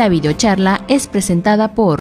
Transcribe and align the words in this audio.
La 0.00 0.08
videocharla 0.08 0.86
es 0.88 1.08
presentada 1.08 1.74
por 1.74 1.99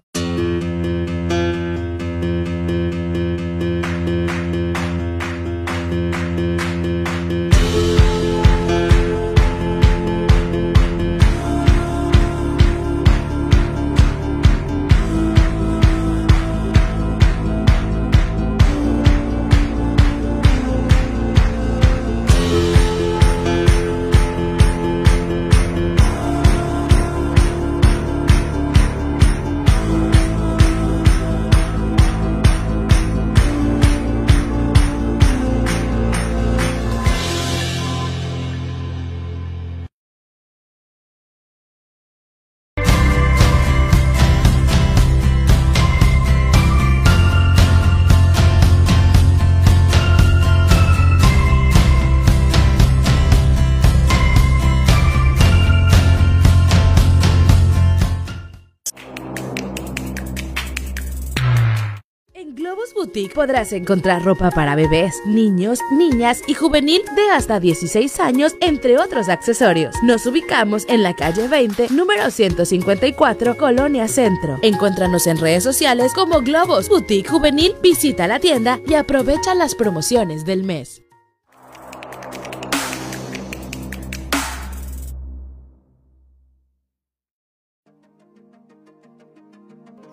Boutique 63.10 63.34
podrás 63.34 63.74
encontrar 63.74 64.24
ropa 64.24 64.52
para 64.52 64.75
bebés, 64.75 65.19
niños, 65.25 65.79
niñas 65.91 66.44
y 66.46 66.53
juvenil 66.53 67.02
de 67.16 67.31
hasta 67.31 67.59
16 67.59 68.19
años, 68.19 68.56
entre 68.62 69.00
otros 69.00 69.29
accesorios. 69.29 69.96
Nos 70.03 70.28
ubicamos 70.28 70.85
en 70.88 71.01
la 71.01 71.16
calle 71.16 71.47
20, 71.47 71.89
número 71.89 72.29
154, 72.29 73.57
Colonia 73.57 74.07
Centro. 74.07 74.59
Encuéntranos 74.61 75.25
en 75.25 75.39
redes 75.39 75.63
sociales 75.63 76.13
como 76.13 76.41
Globus 76.41 76.88
Boutique 76.88 77.28
Juvenil, 77.28 77.73
visita 77.81 78.28
la 78.28 78.39
tienda 78.39 78.79
y 78.85 78.94
aprovecha 78.94 79.56
las 79.56 79.73
promociones 79.73 80.45
del 80.45 80.63
mes. 80.63 81.01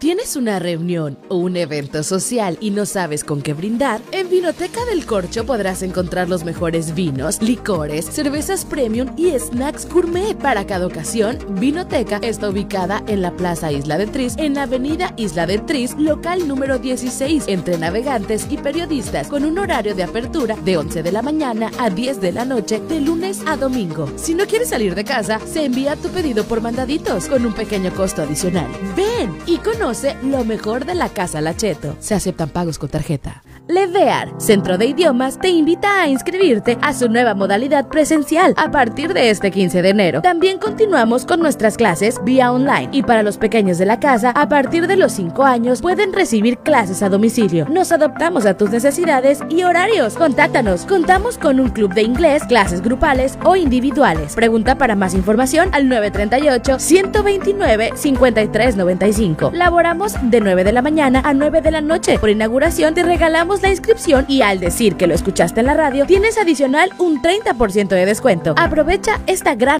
¿Tienes 0.06 0.36
una 0.36 0.60
reunión 0.60 1.18
o 1.28 1.34
un 1.34 1.56
evento 1.56 2.04
social 2.04 2.58
y 2.60 2.70
no 2.70 2.86
sabes 2.86 3.24
con 3.24 3.42
qué 3.42 3.54
brindar? 3.54 4.00
En 4.12 4.30
Vinoteca 4.30 4.84
del 4.84 5.04
Corcho 5.04 5.44
podrás 5.44 5.82
encontrar 5.82 6.28
los 6.28 6.44
mejores 6.44 6.94
vinos, 6.94 7.42
licores, 7.42 8.04
cervezas 8.04 8.64
premium 8.64 9.08
y 9.16 9.36
snacks 9.36 9.84
gourmet. 9.92 10.38
Para 10.38 10.64
cada 10.64 10.86
ocasión, 10.86 11.38
Vinoteca 11.58 12.18
está 12.18 12.48
ubicada 12.48 13.02
en 13.08 13.20
la 13.20 13.32
Plaza 13.32 13.72
Isla 13.72 13.98
de 13.98 14.06
Tris, 14.06 14.36
en 14.36 14.54
la 14.54 14.62
Avenida 14.62 15.12
Isla 15.16 15.44
de 15.44 15.58
Tris, 15.58 15.96
local 15.98 16.46
número 16.46 16.78
16, 16.78 17.46
entre 17.48 17.76
navegantes 17.76 18.46
y 18.48 18.58
periodistas, 18.58 19.26
con 19.26 19.44
un 19.44 19.58
horario 19.58 19.96
de 19.96 20.04
apertura 20.04 20.54
de 20.64 20.76
11 20.76 21.02
de 21.02 21.10
la 21.10 21.22
mañana 21.22 21.72
a 21.80 21.90
10 21.90 22.20
de 22.20 22.30
la 22.30 22.44
noche, 22.44 22.80
de 22.88 23.00
lunes 23.00 23.40
a 23.44 23.56
domingo. 23.56 24.08
Si 24.14 24.36
no 24.36 24.46
quieres 24.46 24.68
salir 24.68 24.94
de 24.94 25.02
casa, 25.02 25.40
se 25.40 25.64
envía 25.64 25.96
tu 25.96 26.10
pedido 26.10 26.44
por 26.44 26.60
mandaditos, 26.60 27.26
con 27.26 27.44
un 27.44 27.54
pequeño 27.54 27.92
costo 27.92 28.22
adicional. 28.22 28.68
Ven 28.94 29.36
y 29.46 29.56
conoce 29.58 29.95
lo 30.22 30.44
mejor 30.44 30.84
de 30.84 30.94
la 30.94 31.08
Casa 31.08 31.40
Lacheto. 31.40 31.96
Se 32.00 32.14
aceptan 32.14 32.50
pagos 32.50 32.78
con 32.78 32.88
tarjeta. 32.88 33.42
Ledear, 33.68 34.32
Centro 34.38 34.78
de 34.78 34.86
Idiomas, 34.86 35.40
te 35.40 35.48
invita 35.48 36.00
a 36.00 36.08
inscribirte 36.08 36.78
a 36.82 36.94
su 36.94 37.08
nueva 37.08 37.34
modalidad 37.34 37.88
presencial 37.88 38.54
a 38.56 38.70
partir 38.70 39.12
de 39.12 39.30
este 39.30 39.50
15 39.50 39.82
de 39.82 39.88
enero. 39.88 40.22
También 40.22 40.58
continuamos 40.58 41.26
con 41.26 41.40
nuestras 41.40 41.76
clases 41.76 42.20
vía 42.22 42.52
online 42.52 42.90
y 42.92 43.02
para 43.02 43.24
los 43.24 43.38
pequeños 43.38 43.78
de 43.78 43.86
la 43.86 43.98
casa, 43.98 44.30
a 44.30 44.48
partir 44.48 44.86
de 44.86 44.96
los 44.96 45.12
5 45.12 45.42
años 45.42 45.82
pueden 45.82 46.12
recibir 46.12 46.58
clases 46.58 47.02
a 47.02 47.08
domicilio. 47.08 47.66
Nos 47.68 47.90
adaptamos 47.90 48.46
a 48.46 48.56
tus 48.56 48.70
necesidades 48.70 49.40
y 49.48 49.64
horarios. 49.64 50.14
Contáctanos. 50.14 50.86
Contamos 50.86 51.36
con 51.36 51.58
un 51.58 51.70
club 51.70 51.92
de 51.92 52.02
inglés, 52.02 52.44
clases 52.44 52.82
grupales 52.82 53.36
o 53.44 53.56
individuales. 53.56 54.36
Pregunta 54.36 54.78
para 54.78 54.94
más 54.94 55.12
información 55.12 55.70
al 55.72 55.88
938 55.88 56.78
129 56.78 57.90
5395. 57.96 59.50
Laboramos 59.52 60.14
de 60.22 60.40
9 60.40 60.62
de 60.62 60.72
la 60.72 60.82
mañana 60.82 61.20
a 61.24 61.34
9 61.34 61.62
de 61.62 61.70
la 61.72 61.80
noche. 61.80 62.20
Por 62.20 62.30
inauguración 62.30 62.94
te 62.94 63.02
regalamos 63.02 63.55
la 63.62 63.70
inscripción 63.70 64.24
y 64.28 64.42
al 64.42 64.60
decir 64.60 64.96
que 64.96 65.06
lo 65.06 65.14
escuchaste 65.14 65.60
en 65.60 65.66
la 65.66 65.74
radio, 65.74 66.06
tienes 66.06 66.38
adicional 66.38 66.90
un 66.98 67.22
30% 67.22 67.88
de 67.88 68.06
descuento. 68.06 68.54
Aprovecha 68.56 69.20
esta 69.26 69.54
gran... 69.54 69.78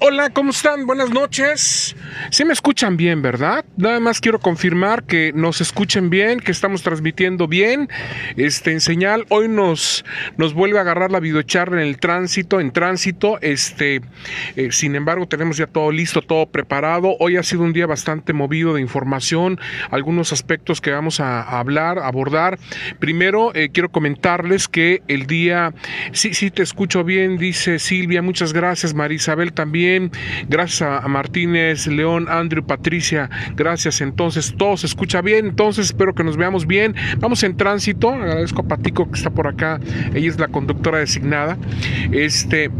Hola, 0.00 0.30
¿cómo 0.30 0.50
están? 0.50 0.86
Buenas 0.86 1.10
noches. 1.10 1.96
Sí 2.30 2.44
me 2.44 2.52
escuchan 2.52 2.96
bien, 2.96 3.20
¿verdad? 3.20 3.64
Nada 3.76 3.98
más 3.98 4.20
quiero 4.20 4.38
confirmar 4.38 5.02
que 5.02 5.32
nos 5.34 5.60
escuchen 5.60 6.08
bien, 6.08 6.38
que 6.38 6.52
estamos 6.52 6.82
transmitiendo 6.84 7.48
bien. 7.48 7.88
Este 8.36 8.70
en 8.70 8.80
señal 8.80 9.26
hoy 9.28 9.48
nos 9.48 10.04
nos 10.36 10.54
vuelve 10.54 10.78
a 10.78 10.82
agarrar 10.82 11.10
la 11.10 11.18
videocharla 11.18 11.82
en 11.82 11.88
el 11.88 11.98
tránsito, 11.98 12.60
en 12.60 12.70
tránsito. 12.70 13.40
Este, 13.40 14.00
eh, 14.54 14.68
sin 14.70 14.94
embargo, 14.94 15.26
tenemos 15.26 15.56
ya 15.56 15.66
todo 15.66 15.90
listo, 15.90 16.22
todo 16.22 16.46
preparado. 16.46 17.16
Hoy 17.18 17.36
ha 17.36 17.42
sido 17.42 17.62
un 17.62 17.72
día 17.72 17.86
bastante 17.86 18.32
movido 18.32 18.74
de 18.74 18.80
información, 18.80 19.58
algunos 19.90 20.32
aspectos 20.32 20.80
que 20.80 20.92
vamos 20.92 21.18
a, 21.18 21.42
hablar, 21.58 21.98
abordar. 21.98 22.60
Primero, 23.00 23.52
eh, 23.52 23.70
quiero 23.72 23.88
comentarles 23.88 24.68
que 24.68 25.02
el 25.08 25.26
día 25.26 25.74
sí 26.12 26.34
sí 26.34 26.52
te 26.52 26.62
escucho 26.62 27.02
bien, 27.02 27.36
dice 27.36 27.80
Silvia, 27.80 28.22
muchas 28.22 28.52
gracias, 28.52 28.94
María 28.94 29.16
Isabel 29.16 29.52
también. 29.52 29.87
Gracias 30.48 30.82
a 30.82 31.06
Martínez, 31.08 31.86
León, 31.86 32.26
Andrew, 32.28 32.64
Patricia. 32.64 33.30
Gracias. 33.56 34.00
Entonces, 34.00 34.54
todo 34.56 34.76
se 34.76 34.86
escucha 34.86 35.20
bien. 35.20 35.46
Entonces, 35.46 35.86
espero 35.86 36.14
que 36.14 36.24
nos 36.24 36.36
veamos 36.36 36.66
bien. 36.66 36.94
Vamos 37.18 37.42
en 37.42 37.56
tránsito. 37.56 38.10
Agradezco 38.10 38.62
a 38.62 38.68
Patico 38.68 39.10
que 39.10 39.16
está 39.18 39.30
por 39.30 39.46
acá. 39.46 39.80
Ella 40.14 40.28
es 40.28 40.38
la 40.38 40.48
conductora 40.48 40.98
designada. 40.98 41.56
Este. 42.12 42.70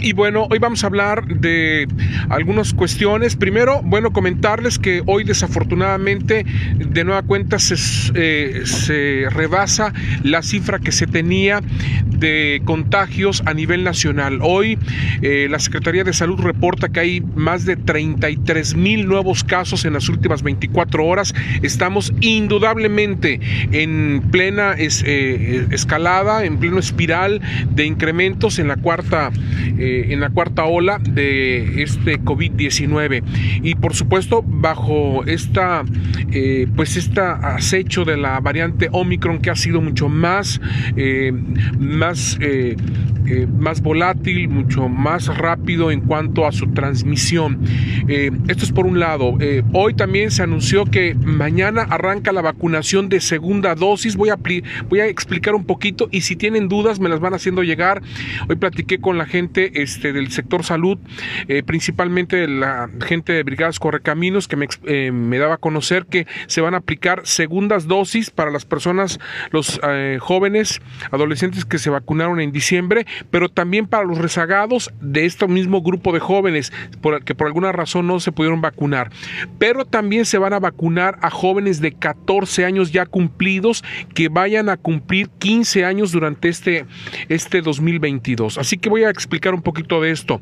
Y 0.00 0.12
bueno, 0.12 0.46
hoy 0.48 0.58
vamos 0.60 0.84
a 0.84 0.86
hablar 0.86 1.26
de 1.26 1.88
algunas 2.28 2.72
cuestiones. 2.72 3.34
Primero, 3.34 3.80
bueno, 3.82 4.12
comentarles 4.12 4.78
que 4.78 5.02
hoy 5.06 5.24
desafortunadamente 5.24 6.46
de 6.76 7.04
nueva 7.04 7.22
cuenta 7.22 7.58
se, 7.58 7.74
eh, 8.14 8.62
se 8.64 9.26
rebasa 9.30 9.92
la 10.22 10.42
cifra 10.42 10.78
que 10.78 10.92
se 10.92 11.08
tenía 11.08 11.60
de 12.06 12.62
contagios 12.64 13.42
a 13.46 13.54
nivel 13.54 13.82
nacional. 13.82 14.38
Hoy 14.42 14.78
eh, 15.22 15.48
la 15.50 15.58
Secretaría 15.58 16.04
de 16.04 16.12
Salud 16.12 16.38
reporta 16.38 16.88
que 16.88 17.00
hay 17.00 17.20
más 17.34 17.64
de 17.64 17.76
33 17.76 18.76
mil 18.76 19.06
nuevos 19.06 19.42
casos 19.42 19.84
en 19.84 19.94
las 19.94 20.08
últimas 20.08 20.42
24 20.42 21.04
horas. 21.04 21.34
Estamos 21.62 22.12
indudablemente 22.20 23.40
en 23.72 24.22
plena 24.30 24.74
eh, 24.78 25.66
escalada, 25.70 26.44
en 26.44 26.58
pleno 26.58 26.78
espiral 26.78 27.40
de 27.74 27.84
incrementos 27.84 28.58
en 28.58 28.68
la 28.68 28.76
cuarta 28.76 29.30
en 30.12 30.20
la 30.20 30.30
cuarta 30.30 30.64
ola 30.64 30.98
de 30.98 31.82
este 31.82 32.20
COVID-19 32.20 33.22
y 33.62 33.74
por 33.74 33.94
supuesto 33.94 34.42
bajo 34.46 35.24
esta 35.26 35.84
eh, 36.32 36.66
pues 36.76 36.96
esta 36.96 37.54
acecho 37.54 38.04
de 38.04 38.16
la 38.16 38.38
variante 38.40 38.88
Omicron 38.92 39.38
que 39.40 39.50
ha 39.50 39.56
sido 39.56 39.80
mucho 39.80 40.08
más 40.08 40.60
eh, 43.28 43.46
más 43.46 43.82
volátil, 43.82 44.48
mucho 44.48 44.88
más 44.88 45.26
rápido 45.36 45.90
en 45.90 46.00
cuanto 46.00 46.46
a 46.46 46.52
su 46.52 46.68
transmisión. 46.72 47.60
esto 48.08 48.64
es 48.64 48.72
por 48.72 48.86
un 48.86 48.98
lado. 48.98 49.36
hoy 49.72 49.94
también 49.94 50.30
se 50.30 50.42
anunció 50.42 50.84
que 50.84 51.14
mañana 51.14 51.82
arranca 51.82 52.32
la 52.32 52.42
vacunación 52.42 53.08
de 53.08 53.20
segunda 53.20 53.74
dosis. 53.74 54.16
Voy 54.16 54.30
a, 54.30 55.06
explicar 55.06 55.54
un 55.54 55.64
poquito 55.64 56.08
y 56.10 56.22
si 56.22 56.36
tienen 56.36 56.68
dudas 56.68 57.00
me 57.00 57.08
las 57.08 57.20
van 57.20 57.34
haciendo 57.34 57.62
llegar. 57.62 58.02
Hoy 58.48 58.56
platiqué 58.56 58.98
con 58.98 59.18
la 59.18 59.26
gente 59.26 59.82
este, 59.82 60.12
del 60.12 60.30
sector 60.30 60.64
salud, 60.64 60.98
eh, 61.48 61.62
principalmente 61.62 62.46
la 62.48 62.88
gente 63.04 63.32
de 63.32 63.42
Brigadas 63.42 63.78
Correcaminos, 63.78 64.48
que 64.48 64.56
me, 64.56 64.68
eh, 64.84 65.10
me, 65.12 65.38
daba 65.38 65.54
a 65.54 65.58
conocer 65.58 66.06
que 66.06 66.26
se 66.46 66.60
van 66.60 66.74
a 66.74 66.78
aplicar 66.78 67.22
segundas 67.24 67.86
dosis 67.86 68.30
para 68.30 68.50
las 68.50 68.64
personas, 68.64 69.18
los 69.50 69.80
eh, 69.88 70.18
jóvenes, 70.20 70.80
adolescentes 71.10 71.64
que 71.64 71.78
se 71.78 71.90
vacunaron 71.90 72.40
en 72.40 72.52
diciembre 72.52 73.06
pero 73.30 73.48
también 73.48 73.86
para 73.86 74.04
los 74.04 74.18
rezagados 74.18 74.90
de 75.00 75.24
este 75.24 75.46
mismo 75.46 75.82
grupo 75.82 76.12
de 76.12 76.20
jóvenes 76.20 76.72
que 77.24 77.34
por 77.34 77.46
alguna 77.46 77.72
razón 77.72 78.06
no 78.06 78.20
se 78.20 78.32
pudieron 78.32 78.60
vacunar. 78.60 79.10
Pero 79.58 79.84
también 79.84 80.24
se 80.24 80.38
van 80.38 80.52
a 80.52 80.60
vacunar 80.60 81.18
a 81.22 81.30
jóvenes 81.30 81.80
de 81.80 81.92
14 81.92 82.64
años 82.64 82.92
ya 82.92 83.06
cumplidos 83.06 83.84
que 84.14 84.28
vayan 84.28 84.68
a 84.68 84.76
cumplir 84.76 85.28
15 85.38 85.84
años 85.84 86.12
durante 86.12 86.48
este, 86.48 86.86
este 87.28 87.62
2022. 87.62 88.58
Así 88.58 88.78
que 88.78 88.88
voy 88.88 89.04
a 89.04 89.10
explicar 89.10 89.54
un 89.54 89.62
poquito 89.62 90.00
de 90.00 90.10
esto. 90.10 90.40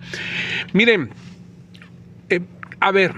Miren, 0.73 1.11
eh, 2.29 2.41
a 2.81 2.91
ver, 2.91 3.15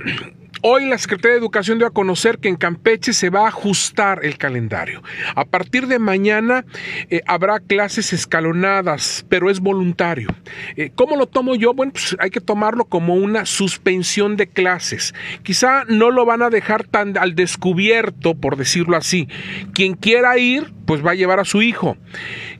Hoy 0.62 0.86
la 0.86 0.98
Secretaría 0.98 1.34
de 1.34 1.38
Educación 1.38 1.78
dio 1.78 1.86
a 1.86 1.90
conocer 1.90 2.38
que 2.38 2.48
en 2.48 2.56
Campeche 2.56 3.12
se 3.12 3.30
va 3.30 3.44
a 3.44 3.48
ajustar 3.48 4.24
el 4.24 4.38
calendario. 4.38 5.02
A 5.36 5.44
partir 5.44 5.86
de 5.86 6.00
mañana 6.00 6.64
eh, 7.10 7.22
habrá 7.26 7.60
clases 7.60 8.12
escalonadas, 8.12 9.24
pero 9.28 9.50
es 9.50 9.60
voluntario. 9.60 10.28
Eh, 10.76 10.90
¿Cómo 10.94 11.16
lo 11.16 11.26
tomo 11.26 11.54
yo? 11.54 11.74
Bueno, 11.74 11.92
pues 11.92 12.16
hay 12.18 12.30
que 12.30 12.40
tomarlo 12.40 12.86
como 12.86 13.14
una 13.14 13.46
suspensión 13.46 14.36
de 14.36 14.48
clases. 14.48 15.14
Quizá 15.44 15.84
no 15.86 16.10
lo 16.10 16.24
van 16.24 16.42
a 16.42 16.50
dejar 16.50 16.84
tan 16.84 17.16
al 17.16 17.36
descubierto, 17.36 18.34
por 18.34 18.56
decirlo 18.56 18.96
así. 18.96 19.28
Quien 19.74 19.94
quiera 19.94 20.38
ir, 20.38 20.72
pues 20.88 21.04
va 21.04 21.10
a 21.10 21.14
llevar 21.14 21.38
a 21.38 21.44
su 21.44 21.60
hijo. 21.60 21.98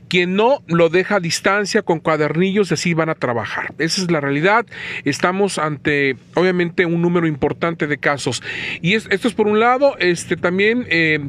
Quien 0.07 0.35
no 0.35 0.63
lo 0.67 0.89
deja 0.89 1.15
a 1.15 1.19
distancia 1.19 1.83
con 1.83 1.99
cuadernillos, 1.99 2.71
así 2.71 2.95
van 2.95 3.09
a 3.09 3.15
trabajar. 3.15 3.73
Esa 3.77 4.01
es 4.01 4.11
la 4.11 4.19
realidad. 4.19 4.65
Estamos 5.03 5.59
ante, 5.59 6.15
obviamente, 6.33 6.85
un 6.85 7.01
número 7.01 7.27
importante 7.27 7.85
de 7.85 7.97
casos. 7.97 8.41
Y 8.81 8.93
esto 8.93 9.27
es 9.27 9.33
por 9.33 9.47
un 9.47 9.59
lado. 9.59 9.97
Este 9.99 10.35
también, 10.35 10.85
eh, 10.89 11.19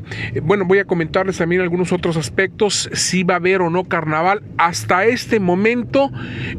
bueno, 0.43 0.65
voy 0.65 0.79
a 0.79 0.85
comentarles 0.85 1.39
también 1.39 1.61
algunos 1.61 1.93
otros 1.93 2.17
aspectos. 2.17 2.89
Si 2.95 3.23
va 3.23 3.35
a 3.35 3.37
haber 3.37 3.61
o 3.61 3.69
no 3.69 3.85
carnaval. 3.85 4.43
Hasta 4.57 5.05
este 5.05 5.41
momento 5.41 6.11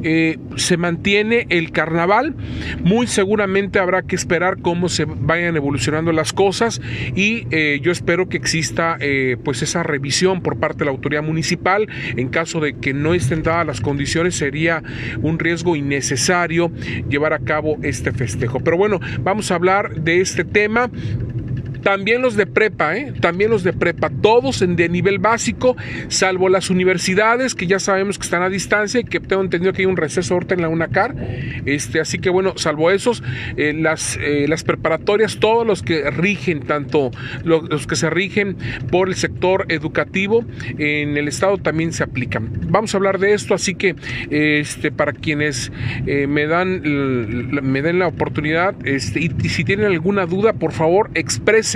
eh, 0.03 0.37
se 0.57 0.77
mantiene 0.77 1.47
el 1.49 1.71
carnaval. 1.71 2.35
Muy 2.83 3.07
seguramente 3.07 3.79
habrá 3.79 4.03
que 4.03 4.15
esperar 4.15 4.61
cómo 4.61 4.89
se 4.89 5.05
vayan 5.05 5.55
evolucionando 5.55 6.11
las 6.11 6.33
cosas. 6.33 6.81
Y 7.15 7.47
eh, 7.49 7.79
yo 7.81 7.91
espero 7.91 8.29
que 8.29 8.37
exista, 8.37 8.97
pues, 9.43 9.63
esa 9.63 9.81
revisión 9.81 10.30
por 10.39 10.57
parte 10.57 10.79
de 10.79 10.85
la 10.85 10.91
autoridad 10.91 11.23
municipal 11.23 11.89
en 12.15 12.29
caso 12.29 12.61
de 12.61 12.77
que 12.77 12.93
no 12.93 13.13
estén 13.13 13.43
dadas 13.43 13.67
las 13.67 13.81
condiciones, 13.81 14.35
sería 14.35 14.81
un 15.21 15.39
riesgo 15.39 15.75
innecesario 15.75 16.71
llevar 17.09 17.33
a 17.33 17.39
cabo 17.39 17.77
este 17.81 18.13
festejo. 18.13 18.61
Pero 18.61 18.77
bueno, 18.77 18.99
vamos 19.21 19.51
a 19.51 19.55
hablar 19.55 20.01
de 20.01 20.21
este 20.21 20.45
tema 20.45 20.89
también 21.81 22.21
los 22.21 22.35
de 22.35 22.45
prepa, 22.45 22.95
¿eh? 22.95 23.13
también 23.19 23.49
los 23.49 23.63
de 23.63 23.73
prepa, 23.73 24.09
todos 24.09 24.61
en 24.61 24.75
de 24.75 24.89
nivel 24.89 25.19
básico, 25.19 25.75
salvo 26.07 26.49
las 26.49 26.69
universidades 26.69 27.55
que 27.55 27.67
ya 27.67 27.79
sabemos 27.79 28.17
que 28.17 28.23
están 28.23 28.43
a 28.43 28.49
distancia 28.49 28.99
y 28.99 29.03
que 29.03 29.19
tengo 29.19 29.41
entendido 29.41 29.73
que 29.73 29.81
hay 29.81 29.85
un 29.85 29.97
receso 29.97 30.33
ahorita 30.33 30.55
en 30.55 30.61
la 30.61 30.69
UNACAR. 30.69 31.15
Este, 31.65 31.99
así 31.99 32.19
que 32.19 32.29
bueno, 32.29 32.53
salvo 32.57 32.91
esos, 32.91 33.23
eh, 33.57 33.73
las, 33.73 34.17
eh, 34.21 34.45
las 34.47 34.63
preparatorias, 34.63 35.37
todos 35.39 35.65
los 35.65 35.81
que 35.81 36.09
rigen, 36.11 36.61
tanto 36.61 37.11
los, 37.43 37.87
que 37.87 37.95
se 37.95 38.09
rigen 38.09 38.57
por 38.89 39.07
el 39.07 39.15
sector 39.15 39.65
educativo 39.69 40.45
en 40.77 41.17
el 41.17 41.27
estado 41.27 41.57
también 41.57 41.93
se 41.93 42.03
aplican. 42.03 42.49
Vamos 42.69 42.93
a 42.93 42.97
hablar 42.97 43.19
de 43.19 43.33
esto, 43.33 43.53
así 43.53 43.75
que 43.75 43.95
este, 44.29 44.91
para 44.91 45.13
quienes 45.13 45.71
me 46.05 46.47
dan 46.47 46.81
me 46.81 47.81
den 47.81 47.99
la 47.99 48.07
oportunidad 48.07 48.75
este, 48.85 49.21
y, 49.21 49.31
y 49.43 49.49
si 49.49 49.63
tienen 49.63 49.87
alguna 49.87 50.25
duda, 50.25 50.53
por 50.53 50.71
favor, 50.71 51.09
expresen 51.15 51.70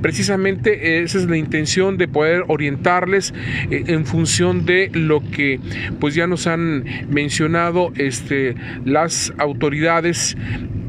precisamente 0.00 1.02
esa 1.02 1.18
es 1.18 1.26
la 1.26 1.36
intención 1.36 1.96
de 1.96 2.08
poder 2.08 2.44
orientarles 2.48 3.34
eh, 3.70 3.84
en 3.86 4.06
función 4.06 4.64
de 4.64 4.90
lo 4.92 5.22
que 5.30 5.60
pues 6.00 6.14
ya 6.14 6.26
nos 6.26 6.46
han 6.46 6.84
mencionado 7.08 7.92
este, 7.96 8.54
las 8.84 9.32
autoridades 9.38 10.36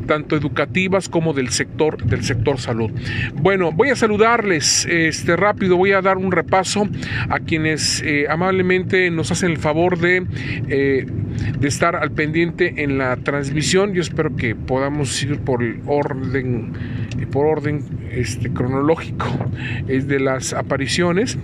tanto 0.06 0.36
educativas 0.36 1.10
como 1.10 1.34
del 1.34 1.50
sector 1.50 2.04
del 2.04 2.24
sector 2.24 2.60
salud. 2.60 2.92
Bueno, 3.34 3.72
voy 3.72 3.90
a 3.90 3.96
saludarles 3.96 4.86
este 4.86 5.36
rápido, 5.36 5.78
voy 5.78 5.92
a 5.92 6.02
dar 6.02 6.18
un 6.18 6.32
repaso 6.32 6.88
a 7.30 7.40
quienes 7.40 8.02
eh, 8.02 8.28
amablemente 8.30 9.10
nos 9.12 9.32
hacen 9.32 9.52
el 9.52 9.58
favor 9.58 9.98
de, 9.98 10.26
eh, 10.70 11.06
de 11.60 11.68
estar 11.68 11.96
al 11.96 12.12
pendiente 12.12 12.84
en 12.84 12.98
la 12.98 13.16
transmisión. 13.18 13.94
Yo 13.94 14.02
espero 14.02 14.36
que 14.36 14.56
podamos 14.56 15.22
ir 15.24 15.40
por 15.40 15.64
el 15.64 15.82
orden 15.86 16.74
por 17.32 17.46
orden 17.48 17.84
este 18.12 18.52
cronológico 18.52 19.26
es 19.88 20.08
de 20.08 20.20
las 20.20 20.54
apariciones 20.54 21.38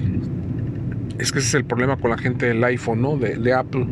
es 1.22 1.32
que 1.32 1.40
ese 1.40 1.50
es 1.50 1.54
el 1.54 1.66
problema 1.66 1.98
con 1.98 2.10
la 2.10 2.18
gente 2.18 2.48
del 2.48 2.64
iPhone, 2.64 3.02
¿no? 3.02 3.16
De, 3.16 3.54
Apple. 3.54 3.86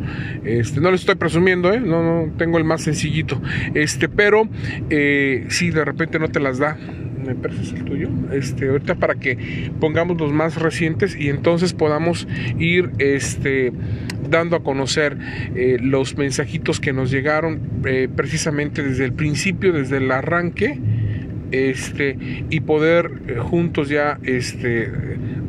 Este, 0.44 0.80
no 0.80 0.90
le 0.90 0.96
estoy 0.96 1.14
presumiendo, 1.14 1.72
¿eh? 1.72 1.80
No, 1.80 2.02
no, 2.02 2.32
tengo 2.36 2.58
el 2.58 2.64
más 2.64 2.82
sencillito. 2.82 3.40
Este, 3.74 4.08
pero 4.08 4.48
eh, 4.90 5.46
si 5.48 5.70
de 5.70 5.84
repente 5.84 6.18
no 6.18 6.28
te 6.28 6.40
las 6.40 6.58
da. 6.58 6.76
Me 7.24 7.34
parece 7.34 7.76
el 7.76 7.84
tuyo. 7.84 8.08
Este, 8.32 8.68
ahorita 8.68 8.96
para 8.96 9.14
que 9.14 9.70
pongamos 9.78 10.18
los 10.18 10.32
más 10.32 10.56
recientes 10.56 11.14
y 11.14 11.28
entonces 11.28 11.72
podamos 11.72 12.26
ir 12.58 12.90
este, 12.98 13.72
dando 14.30 14.56
a 14.56 14.62
conocer 14.62 15.16
eh, 15.54 15.78
los 15.80 16.16
mensajitos 16.16 16.80
que 16.80 16.92
nos 16.92 17.10
llegaron 17.10 17.60
eh, 17.84 18.08
precisamente 18.14 18.82
desde 18.82 19.04
el 19.04 19.12
principio, 19.12 19.72
desde 19.72 19.98
el 19.98 20.10
arranque 20.10 20.78
este 21.50 22.16
y 22.48 22.60
poder 22.60 23.38
juntos 23.40 23.88
ya 23.88 24.20
este 24.22 24.88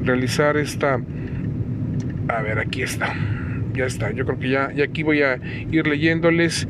realizar 0.03 0.57
esta 0.57 0.99
a 2.27 2.41
ver, 2.41 2.59
aquí 2.59 2.81
está. 2.81 3.13
Ya 3.73 3.85
está. 3.85 4.11
Yo 4.11 4.25
creo 4.25 4.39
que 4.39 4.49
ya, 4.49 4.71
y 4.75 4.81
aquí 4.81 5.03
voy 5.03 5.21
a 5.21 5.39
ir 5.71 5.87
leyéndoles. 5.87 6.67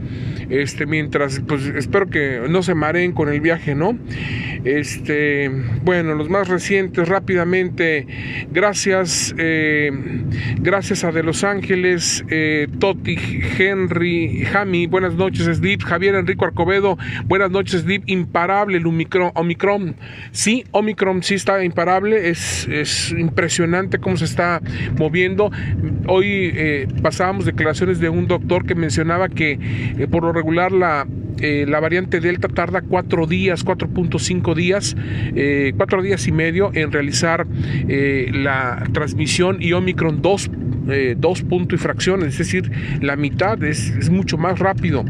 Este, 0.50 0.86
mientras, 0.86 1.42
pues 1.48 1.66
espero 1.66 2.10
que 2.10 2.42
no 2.50 2.62
se 2.62 2.76
mareen 2.76 3.14
con 3.14 3.30
el 3.30 3.40
viaje, 3.40 3.74
¿no? 3.74 3.98
Este, 4.66 5.50
bueno, 5.84 6.14
los 6.14 6.30
más 6.30 6.50
recientes 6.50 7.08
rápidamente. 7.08 8.06
Gracias, 8.52 9.34
eh, 9.38 9.92
gracias 10.60 11.06
a 11.06 11.12
De 11.14 11.24
Los 11.24 11.46
Ángeles, 11.46 12.26
eh, 12.30 12.68
Toti, 12.80 13.18
Henry, 13.58 14.44
Jami, 14.44 14.88
buenas 14.88 15.16
noches, 15.16 15.46
Slip, 15.58 15.84
Javier 15.84 16.16
Enrico 16.16 16.46
Arcobedo, 16.46 16.98
buenas 17.26 17.50
noches, 17.50 17.82
Slip, 17.82 18.04
imparable 18.08 18.78
el 18.78 18.86
Omicron, 18.86 19.32
Omicron. 19.36 19.96
Sí, 20.32 20.66
Omicron 20.72 21.24
sí 21.24 21.36
está 21.36 21.64
imparable, 21.64 22.30
es, 22.30 22.68
es 22.68 23.12
impresionante 23.12 24.00
cómo 24.00 24.18
se 24.18 24.26
está 24.26 24.62
moviendo. 24.98 25.50
Hoy 26.08 26.52
eh, 26.54 26.88
pasábamos 27.02 27.46
declaraciones 27.46 28.00
de 28.00 28.10
un 28.10 28.28
doctor 28.28 28.66
que 28.66 28.76
mencionaba 28.76 29.30
que 29.30 30.08
por 30.10 30.24
lo 30.24 30.32
regular 30.32 30.72
la 30.72 31.08
eh, 31.42 31.66
la 31.68 31.80
variante 31.80 32.20
Delta 32.20 32.48
tarda 32.48 32.82
cuatro 32.82 33.26
días, 33.26 33.66
4.5 33.66 34.54
días, 34.54 34.96
eh, 35.36 35.74
cuatro 35.76 36.04
días 36.04 36.28
y 36.28 36.32
medio 36.32 36.72
en 36.74 36.92
realizar 36.92 37.48
eh, 37.88 38.30
la 38.32 38.84
transmisión 38.94 39.58
y 39.60 39.74
Omicron 39.74 40.22
2 40.22 40.52
eh, 40.90 41.16
dos 41.18 41.42
puntos 41.44 41.80
y 41.80 41.82
fracciones, 41.82 42.30
es 42.30 42.38
decir, 42.40 42.72
la 43.02 43.16
mitad 43.16 43.62
es, 43.64 44.10
mucho 44.10 44.38
más 44.38 44.60
rápido. 44.60 45.06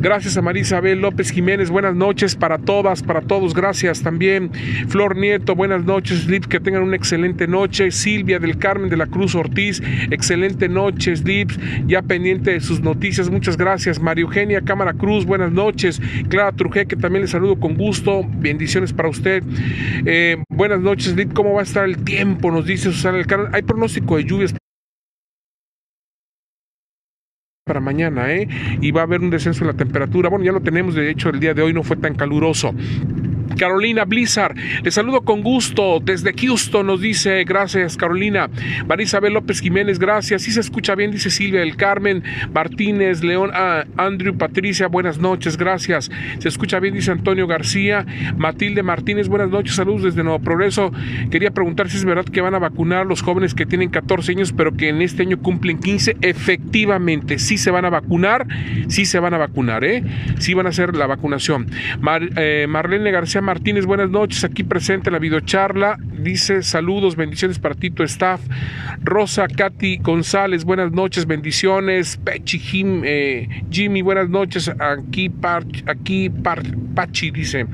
Gracias 0.00 0.36
a 0.36 0.42
María 0.42 0.62
Isabel 0.62 1.00
López 1.00 1.30
Jiménez, 1.30 1.70
buenas 1.70 1.94
noches 1.94 2.36
para 2.36 2.58
todas, 2.58 3.02
para 3.02 3.20
todos, 3.22 3.54
gracias 3.54 4.02
también. 4.02 4.50
Flor 4.88 5.16
Nieto, 5.16 5.54
buenas 5.54 5.84
noches, 5.84 6.24
Slip, 6.24 6.44
que 6.46 6.60
tengan 6.60 6.82
una 6.82 6.96
excelente 6.96 7.46
noche. 7.46 7.90
Silvia 7.90 8.38
del 8.38 8.58
Carmen 8.58 8.90
de 8.90 8.96
la 8.96 9.06
Cruz 9.06 9.34
Ortiz, 9.34 9.82
excelente 10.10 10.68
noche, 10.68 11.16
Slips, 11.16 11.58
ya 11.86 12.02
pendiente 12.02 12.52
de 12.52 12.60
sus 12.60 12.80
noticias, 12.80 13.30
muchas 13.30 13.56
gracias. 13.56 14.00
María 14.00 14.22
Eugenia 14.22 14.60
Cámara 14.60 14.92
Cruz, 14.92 15.24
buenas 15.24 15.52
noches. 15.52 16.00
Clara 16.28 16.52
Trujé, 16.52 16.86
que 16.86 16.96
también 16.96 17.22
le 17.22 17.28
saludo 17.28 17.56
con 17.56 17.74
gusto, 17.76 18.22
bendiciones 18.38 18.92
para 18.92 19.08
usted. 19.08 19.42
Eh, 20.04 20.36
buenas 20.48 20.80
noches, 20.80 21.12
Slip, 21.12 21.32
¿cómo 21.32 21.54
va 21.54 21.60
a 21.60 21.64
estar 21.64 21.84
el 21.84 22.04
tiempo? 22.04 22.50
Nos 22.50 22.66
dice 22.66 22.92
Susana 22.92 23.16
del 23.16 23.26
Carmen. 23.26 23.54
Hay 23.54 23.62
pronóstico 23.62 24.16
de 24.16 24.24
lluvias 24.24 24.54
para 27.64 27.80
mañana, 27.80 28.30
¿eh? 28.30 28.46
Y 28.82 28.90
va 28.90 29.00
a 29.00 29.04
haber 29.04 29.22
un 29.22 29.30
descenso 29.30 29.64
en 29.64 29.68
la 29.68 29.72
temperatura. 29.72 30.28
Bueno, 30.28 30.44
ya 30.44 30.52
lo 30.52 30.60
tenemos, 30.60 30.94
de 30.94 31.10
hecho, 31.10 31.30
el 31.30 31.40
día 31.40 31.54
de 31.54 31.62
hoy 31.62 31.72
no 31.72 31.82
fue 31.82 31.96
tan 31.96 32.14
caluroso. 32.14 32.74
Carolina 33.56 34.04
Blizzard, 34.04 34.56
le 34.82 34.90
saludo 34.90 35.22
con 35.22 35.42
gusto 35.42 36.00
desde 36.02 36.32
Houston, 36.32 36.86
nos 36.86 37.00
dice, 37.00 37.44
gracias 37.44 37.96
Carolina. 37.96 38.48
Marisabel 38.86 39.32
López 39.32 39.60
Jiménez, 39.60 39.98
gracias. 39.98 40.42
Si 40.42 40.50
se 40.50 40.60
escucha 40.60 40.94
bien, 40.94 41.10
dice 41.10 41.30
Silvia 41.30 41.60
del 41.60 41.76
Carmen 41.76 42.22
Martínez, 42.52 43.22
León, 43.22 43.50
ah, 43.52 43.84
Andrew 43.96 44.36
Patricia, 44.36 44.88
buenas 44.88 45.18
noches, 45.18 45.56
gracias. 45.56 46.10
Se 46.38 46.48
escucha 46.48 46.80
bien, 46.80 46.94
dice 46.94 47.10
Antonio 47.10 47.46
García. 47.46 48.06
Matilde 48.36 48.82
Martínez, 48.82 49.28
buenas 49.28 49.50
noches, 49.50 49.74
saludos 49.74 50.02
desde 50.04 50.22
Nuevo 50.22 50.40
Progreso. 50.40 50.92
Quería 51.30 51.50
preguntar 51.50 51.88
si 51.90 51.96
es 51.96 52.04
verdad 52.04 52.24
que 52.24 52.40
van 52.40 52.54
a 52.54 52.58
vacunar 52.58 53.02
a 53.02 53.04
los 53.04 53.22
jóvenes 53.22 53.54
que 53.54 53.66
tienen 53.66 53.90
14 53.90 54.32
años, 54.32 54.52
pero 54.52 54.74
que 54.74 54.88
en 54.88 55.02
este 55.02 55.22
año 55.22 55.38
cumplen 55.40 55.78
15. 55.78 56.16
Efectivamente, 56.20 57.38
sí 57.38 57.58
se 57.58 57.70
van 57.70 57.84
a 57.84 57.90
vacunar, 57.90 58.46
sí 58.88 59.04
se 59.04 59.18
van 59.18 59.34
a 59.34 59.38
vacunar, 59.38 59.84
¿eh? 59.84 60.02
Sí 60.38 60.54
van 60.54 60.66
a 60.66 60.70
hacer 60.70 60.94
la 60.96 61.06
vacunación. 61.06 61.66
Eh, 62.36 62.66
Marlene 62.68 63.10
García 63.10 63.40
Martínez, 63.44 63.86
buenas 63.86 64.10
noches, 64.10 64.42
aquí 64.44 64.64
presente 64.64 65.10
en 65.10 65.12
la 65.12 65.18
videocharla 65.18 65.98
dice 66.24 66.62
saludos, 66.62 67.14
bendiciones 67.14 67.58
para 67.60 67.74
ti, 67.74 67.90
tu 67.90 68.02
staff. 68.02 68.40
Rosa 69.02 69.46
Katy 69.46 69.98
González, 69.98 70.64
buenas 70.64 70.90
noches, 70.90 71.26
bendiciones. 71.26 72.16
Pechi 72.16 72.58
Jim, 72.58 73.02
eh, 73.04 73.62
Jimmy, 73.70 74.02
buenas 74.02 74.28
noches. 74.30 74.68
Aquí, 74.80 75.28
par, 75.28 75.64
aquí 75.86 76.30
Pachi 76.94 77.30
dice. 77.30 77.66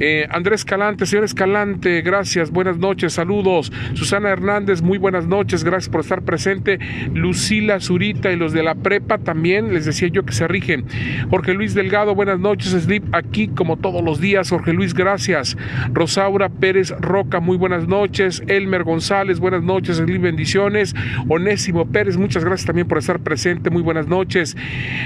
Eh, 0.00 0.26
Andrés 0.30 0.64
Calante, 0.64 1.06
señor 1.06 1.24
Escalante, 1.24 2.02
gracias, 2.02 2.50
buenas 2.50 2.78
noches, 2.78 3.12
saludos. 3.12 3.72
Susana 3.94 4.30
Hernández, 4.30 4.82
muy 4.82 4.98
buenas 4.98 5.26
noches, 5.26 5.62
gracias 5.62 5.88
por 5.88 6.00
estar 6.00 6.22
presente. 6.22 6.78
Lucila 7.14 7.80
Zurita 7.80 8.32
y 8.32 8.36
los 8.36 8.52
de 8.52 8.64
la 8.64 8.74
prepa 8.74 9.18
también, 9.18 9.72
les 9.72 9.84
decía 9.84 10.08
yo 10.08 10.24
que 10.24 10.32
se 10.32 10.48
rigen. 10.48 10.86
Jorge 11.30 11.54
Luis 11.54 11.74
Delgado, 11.74 12.14
buenas 12.14 12.40
noches, 12.40 12.72
Slip 12.72 13.04
aquí 13.14 13.48
como 13.48 13.76
todos 13.76 14.02
los 14.02 14.20
días. 14.20 14.50
Jorge 14.50 14.72
Luis, 14.72 14.87
gracias. 14.94 15.56
Rosaura 15.92 16.48
Pérez 16.48 16.90
Roca, 17.00 17.40
muy 17.40 17.56
buenas 17.56 17.88
noches. 17.88 18.42
Elmer 18.46 18.84
González, 18.84 19.40
buenas 19.40 19.62
noches, 19.62 20.04
bendiciones. 20.20 20.94
Onésimo 21.28 21.86
Pérez, 21.90 22.16
muchas 22.16 22.44
gracias 22.44 22.66
también 22.66 22.88
por 22.88 22.98
estar 22.98 23.20
presente, 23.20 23.70
muy 23.70 23.82
buenas 23.82 24.08
noches. 24.08 24.56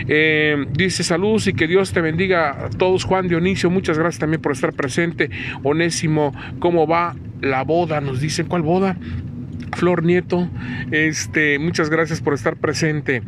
Eh, 0.09 0.67
dice 0.73 1.03
saludos 1.03 1.47
y 1.47 1.53
que 1.53 1.67
Dios 1.67 1.93
te 1.93 2.01
bendiga 2.01 2.67
a 2.67 2.71
todos. 2.71 3.05
Juan 3.05 3.29
Dionisio, 3.29 3.71
muchas 3.71 3.99
gracias 3.99 4.21
también 4.21 4.41
por 4.41 4.53
estar 4.53 4.73
presente. 4.73 5.31
Onésimo, 5.63 6.35
¿cómo 6.59 6.87
va 6.87 7.15
la 7.41 7.63
boda? 7.65 8.01
Nos 8.01 8.21
dicen, 8.21 8.47
¿cuál 8.47 8.63
boda? 8.63 8.97
Flor 9.77 10.05
Nieto, 10.05 10.49
este, 10.91 11.59
muchas 11.59 11.89
gracias 11.89 12.21
por 12.21 12.35
estar 12.35 12.57
presente. 12.57 13.23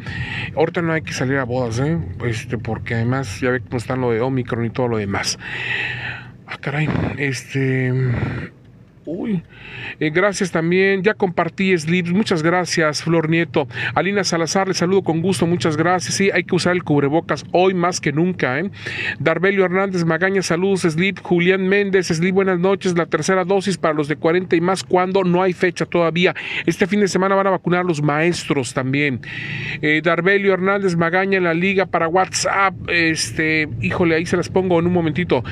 Ahorita 0.55 0.83
no 0.83 0.93
hay 0.93 1.03
que 1.03 1.13
salir 1.13 1.39
a 1.39 1.45
bodas, 1.45 1.79
¿eh? 1.81 1.99
Este, 2.25 2.59
porque 2.59 2.95
además 2.95 3.41
ya 3.41 3.51
ve 3.51 3.61
cómo 3.61 3.79
están 3.79 4.01
lo 4.01 4.11
de 4.11 4.21
Omicron 4.21 4.65
y 4.65 4.71
todo 4.71 4.89
lo 4.89 4.99
demás. 4.99 5.39
Ah, 6.47 6.59
caray, 6.61 6.89
este. 7.17 7.93
Uy, 9.07 9.43
eh, 10.01 10.11
gracias 10.11 10.51
también. 10.51 11.03
Ya 11.03 11.15
compartí 11.15 11.77
Slips. 11.77 12.13
Muchas 12.13 12.43
gracias, 12.43 13.03
Flor 13.03 13.29
Nieto. 13.29 13.69
Alina 13.95 14.25
Salazar, 14.25 14.69
le 14.69 14.75
saludo 14.75 15.03
con 15.03 15.21
gusto. 15.21 15.47
Muchas 15.47 15.77
gracias. 15.77 16.15
Sí, 16.15 16.31
hay 16.33 16.45
que 16.45 16.55
usar 16.55 16.75
el 16.75 16.85
cubrebocas 16.85 17.45
hoy 17.53 17.75
más 17.75 18.01
que 18.01 18.13
nunca. 18.13 18.59
¿eh? 18.59 18.71
Darbelio 19.19 19.65
Hernández 19.65 20.05
Magaña, 20.05 20.43
saludos, 20.43 20.83
Slip. 20.83 21.19
Julián 21.23 21.69
Méndez, 21.69 22.09
Slip, 22.09 22.35
buenas 22.35 22.59
noches. 22.59 22.97
La 22.97 23.07
tercera 23.07 23.45
dosis 23.45 23.79
para 23.79 23.95
los 23.95 24.09
de 24.09 24.17
40 24.17 24.57
y 24.57 24.61
más. 24.61 24.85
cuando 24.85 25.25
No 25.25 25.43
hay 25.43 25.53
fecha 25.53 25.87
todavía. 25.87 26.35
Este 26.67 26.87
fin 26.87 27.01
de 27.01 27.09
semana 27.09 27.35
van 27.35 27.47
a 27.47 27.51
vacunar 27.51 27.85
los 27.85 28.03
maestros 28.03 28.75
también. 28.75 29.21
Eh, 29.83 30.01
Darbelio 30.03 30.53
Hernández 30.55 30.97
Magaña 30.97 31.39
en 31.39 31.45
la 31.45 31.55
liga 31.55 31.87
para 31.87 32.09
WhatsApp. 32.09 32.75
Este, 32.89 33.69
híjole, 33.81 34.17
ahí 34.17 34.27
se 34.27 34.37
las 34.37 34.49
pongo 34.49 34.79
en 34.79 34.87
un 34.87 34.93
momentito. 34.93 35.45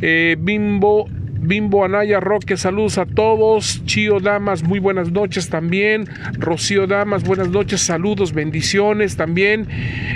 Eh, 0.00 0.36
Bimbo 0.38 1.08
Bimbo 1.48 1.82
Anaya 1.82 2.20
Roque, 2.20 2.58
saludos 2.58 2.98
a 2.98 3.06
todos. 3.06 3.82
Chío 3.86 4.20
Damas, 4.20 4.62
muy 4.62 4.80
buenas 4.80 5.10
noches 5.10 5.48
también. 5.48 6.04
Rocío 6.34 6.86
Damas, 6.86 7.24
buenas 7.24 7.48
noches, 7.48 7.80
saludos, 7.80 8.34
bendiciones 8.34 9.16
también. 9.16 9.66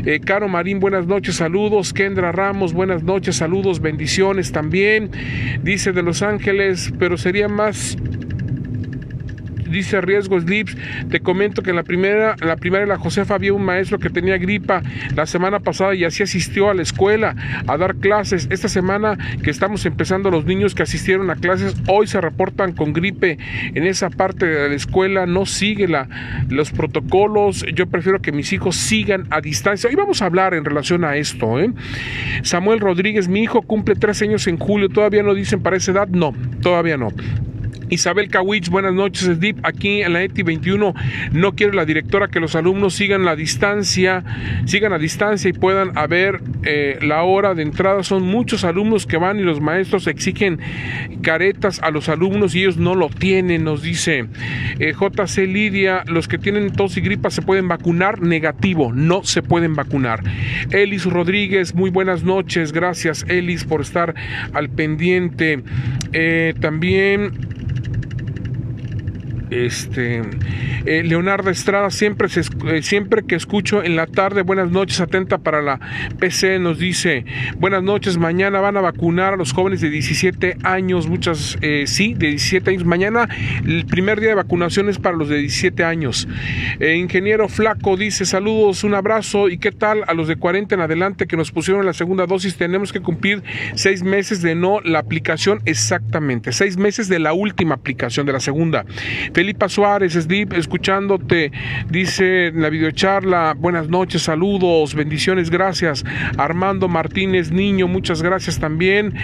Eh, 0.04 0.20
Caro 0.20 0.46
Marín, 0.48 0.78
buenas 0.78 1.06
noches, 1.06 1.36
saludos. 1.36 1.94
Kendra 1.94 2.32
Ramos, 2.32 2.74
buenas 2.74 3.02
noches, 3.02 3.36
saludos, 3.36 3.80
bendiciones 3.80 4.52
también. 4.52 5.10
Dice 5.62 5.92
de 5.92 6.02
Los 6.02 6.20
Ángeles, 6.20 6.92
pero 6.98 7.16
sería 7.16 7.48
más 7.48 7.96
dice 9.72 10.00
Riesgo 10.00 10.40
Slips, 10.40 10.76
te 11.10 11.20
comento 11.20 11.62
que 11.62 11.70
en 11.70 11.76
la 11.76 11.82
primera, 11.82 12.36
la 12.40 12.56
primera 12.56 12.86
la 12.86 12.98
Josefa 12.98 13.34
había 13.34 13.52
un 13.52 13.64
maestro 13.64 13.98
que 13.98 14.10
tenía 14.10 14.38
gripa 14.38 14.82
la 15.16 15.26
semana 15.26 15.60
pasada 15.60 15.94
y 15.94 16.04
así 16.04 16.22
asistió 16.22 16.70
a 16.70 16.74
la 16.74 16.82
escuela 16.82 17.34
a 17.66 17.76
dar 17.76 17.96
clases. 17.96 18.46
Esta 18.50 18.68
semana 18.68 19.18
que 19.42 19.50
estamos 19.50 19.84
empezando 19.86 20.30
los 20.30 20.44
niños 20.44 20.74
que 20.74 20.82
asistieron 20.82 21.30
a 21.30 21.36
clases 21.36 21.74
hoy 21.88 22.06
se 22.06 22.20
reportan 22.20 22.72
con 22.72 22.92
gripe 22.92 23.38
en 23.74 23.84
esa 23.84 24.10
parte 24.10 24.46
de 24.46 24.68
la 24.68 24.74
escuela, 24.74 25.26
no 25.26 25.46
sigue 25.46 25.88
la, 25.88 26.08
los 26.48 26.70
protocolos. 26.70 27.64
Yo 27.74 27.86
prefiero 27.86 28.20
que 28.20 28.32
mis 28.32 28.52
hijos 28.52 28.76
sigan 28.76 29.26
a 29.30 29.40
distancia. 29.40 29.88
Hoy 29.88 29.96
vamos 29.96 30.22
a 30.22 30.26
hablar 30.26 30.54
en 30.54 30.64
relación 30.64 31.04
a 31.04 31.16
esto. 31.16 31.58
¿eh? 31.60 31.70
Samuel 32.42 32.80
Rodríguez, 32.80 33.28
mi 33.28 33.42
hijo 33.42 33.62
cumple 33.62 33.94
tres 33.94 34.22
años 34.22 34.46
en 34.46 34.58
julio, 34.58 34.88
todavía 34.88 35.22
no 35.22 35.34
dicen 35.34 35.62
para 35.62 35.76
esa 35.76 35.92
edad, 35.92 36.08
no, 36.08 36.34
todavía 36.60 36.96
no. 36.96 37.08
Isabel 37.92 38.28
Kawich, 38.28 38.70
buenas 38.70 38.94
noches, 38.94 39.36
Slip. 39.36 39.58
Aquí 39.64 40.00
en 40.00 40.14
la 40.14 40.22
ETI 40.22 40.42
21 40.42 40.94
no 41.32 41.52
quiere 41.52 41.74
la 41.74 41.84
directora 41.84 42.28
que 42.28 42.40
los 42.40 42.54
alumnos 42.54 42.94
sigan 42.94 43.26
la 43.26 43.36
distancia, 43.36 44.24
sigan 44.64 44.94
a 44.94 44.98
distancia 44.98 45.50
y 45.50 45.52
puedan 45.52 45.98
haber 45.98 46.40
eh, 46.64 46.98
la 47.02 47.22
hora 47.22 47.54
de 47.54 47.62
entrada. 47.62 48.02
Son 48.02 48.22
muchos 48.22 48.64
alumnos 48.64 49.06
que 49.06 49.18
van 49.18 49.38
y 49.38 49.42
los 49.42 49.60
maestros 49.60 50.06
exigen 50.06 50.58
caretas 51.20 51.80
a 51.82 51.90
los 51.90 52.08
alumnos 52.08 52.54
y 52.54 52.60
ellos 52.60 52.78
no 52.78 52.94
lo 52.94 53.10
tienen, 53.10 53.64
nos 53.64 53.82
dice 53.82 54.24
eh, 54.78 54.94
JC 54.98 55.46
Lidia. 55.46 56.04
Los 56.06 56.28
que 56.28 56.38
tienen 56.38 56.72
tos 56.72 56.96
y 56.96 57.02
gripa 57.02 57.28
se 57.28 57.42
pueden 57.42 57.68
vacunar. 57.68 58.22
Negativo, 58.22 58.92
no 58.94 59.22
se 59.22 59.42
pueden 59.42 59.74
vacunar. 59.74 60.22
Elis 60.70 61.04
Rodríguez, 61.04 61.74
muy 61.74 61.90
buenas 61.90 62.24
noches. 62.24 62.72
Gracias, 62.72 63.26
Elis, 63.28 63.64
por 63.64 63.82
estar 63.82 64.14
al 64.54 64.70
pendiente. 64.70 65.62
Eh, 66.14 66.54
también 66.58 67.51
este 69.52 70.22
eh, 70.86 71.02
Leonardo 71.04 71.50
Estrada 71.50 71.90
siempre 71.90 72.28
eh, 72.28 72.82
siempre 72.82 73.22
que 73.24 73.34
escucho 73.34 73.82
en 73.82 73.96
la 73.96 74.06
tarde 74.06 74.42
buenas 74.42 74.70
noches 74.70 75.00
atenta 75.00 75.38
para 75.38 75.62
la 75.62 75.78
PC 76.18 76.58
nos 76.58 76.78
dice 76.78 77.24
buenas 77.58 77.82
noches 77.82 78.18
mañana 78.18 78.60
van 78.60 78.76
a 78.76 78.80
vacunar 78.80 79.34
a 79.34 79.36
los 79.36 79.52
jóvenes 79.52 79.80
de 79.80 79.90
17 79.90 80.56
años 80.62 81.06
muchas 81.06 81.58
eh, 81.60 81.84
sí 81.86 82.14
de 82.14 82.28
17 82.28 82.70
años. 82.70 82.84
Mañana 82.84 83.28
el 83.66 83.86
primer 83.86 84.20
día 84.20 84.30
de 84.30 84.34
vacunación 84.36 84.88
es 84.88 84.98
para 84.98 85.16
los 85.16 85.28
de 85.28 85.38
17 85.38 85.84
años. 85.84 86.28
Ingeniero 86.80 87.48
flaco 87.48 87.96
dice 87.96 88.24
saludos 88.24 88.84
un 88.84 88.94
abrazo 88.94 89.48
y 89.48 89.58
qué 89.58 89.72
tal 89.72 90.04
a 90.06 90.14
los 90.14 90.28
de 90.28 90.36
40 90.36 90.74
en 90.74 90.80
adelante 90.80 91.26
que 91.26 91.36
nos 91.36 91.52
pusieron 91.52 91.84
la 91.84 91.92
segunda 91.92 92.26
dosis 92.26 92.56
tenemos 92.56 92.92
que 92.92 93.00
cumplir 93.00 93.42
seis 93.74 94.02
meses 94.02 94.42
de 94.42 94.54
no 94.54 94.80
la 94.80 94.98
aplicación 94.98 95.60
exactamente 95.64 96.52
seis 96.52 96.76
meses 96.76 97.08
de 97.08 97.18
la 97.18 97.32
última 97.32 97.74
aplicación 97.74 98.26
de 98.26 98.32
la 98.32 98.40
segunda 98.40 98.84
Felipa 99.42 99.68
Suárez, 99.68 100.12
Slip, 100.12 100.52
escuchándote, 100.52 101.50
dice 101.90 102.46
en 102.46 102.62
la 102.62 102.70
videocharla, 102.70 103.56
buenas 103.58 103.88
noches, 103.88 104.22
saludos, 104.22 104.94
bendiciones, 104.94 105.50
gracias. 105.50 106.04
Armando 106.38 106.86
Martínez 106.86 107.50
Niño, 107.50 107.88
muchas 107.88 108.22
gracias 108.22 108.60
también. 108.60 109.14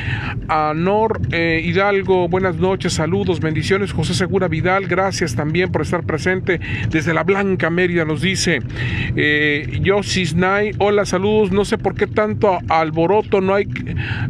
A 0.49 0.73
Nor 0.75 1.21
eh, 1.31 1.63
Hidalgo, 1.65 2.27
buenas 2.29 2.57
noches, 2.57 2.95
saludos, 2.95 3.39
bendiciones. 3.39 3.93
José 3.93 4.13
Segura 4.13 4.49
Vidal, 4.49 4.89
gracias 4.89 5.37
también 5.37 5.71
por 5.71 5.83
estar 5.83 6.03
presente 6.03 6.59
desde 6.91 7.15
la 7.15 7.23
Blanca 7.23 7.71
Mérida, 7.71 8.05
nos 8.05 8.21
dice. 8.21 8.61
Eh, 9.15 9.79
Yosis 9.85 10.35
Nay, 10.35 10.73
hola, 10.79 11.07
saludos, 11.07 11.53
no 11.53 11.65
sé 11.65 11.79
por 11.79 11.95
qué 11.95 12.09
tanto 12.09 12.59
alboroto, 12.69 13.41
no 13.41 13.55
hay, 13.55 13.69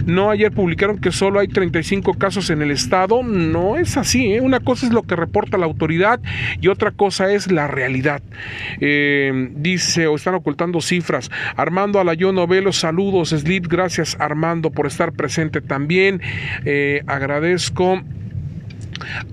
no 0.04 0.28
ayer 0.28 0.52
publicaron 0.52 0.98
que 0.98 1.12
solo 1.12 1.40
hay 1.40 1.48
35 1.48 2.12
casos 2.12 2.50
en 2.50 2.60
el 2.60 2.72
estado, 2.72 3.22
no 3.22 3.78
es 3.78 3.96
así, 3.96 4.34
¿eh? 4.34 4.42
una 4.42 4.60
cosa 4.60 4.84
es 4.84 4.92
lo 4.92 5.02
que 5.04 5.16
reporta 5.16 5.56
la 5.56 5.64
autoridad 5.64 5.77
y 6.60 6.68
otra 6.68 6.90
cosa 6.90 7.32
es 7.32 7.50
la 7.50 7.66
realidad. 7.68 8.22
Eh, 8.80 9.50
dice, 9.54 10.06
o 10.06 10.16
están 10.16 10.34
ocultando 10.34 10.80
cifras. 10.80 11.30
Armando 11.56 12.00
Alayón 12.00 12.34
Novelo, 12.34 12.72
saludos, 12.72 13.30
Slip, 13.30 13.66
gracias 13.66 14.16
Armando 14.18 14.70
por 14.70 14.86
estar 14.86 15.12
presente 15.12 15.60
también. 15.60 16.20
Eh, 16.64 17.02
agradezco 17.06 18.02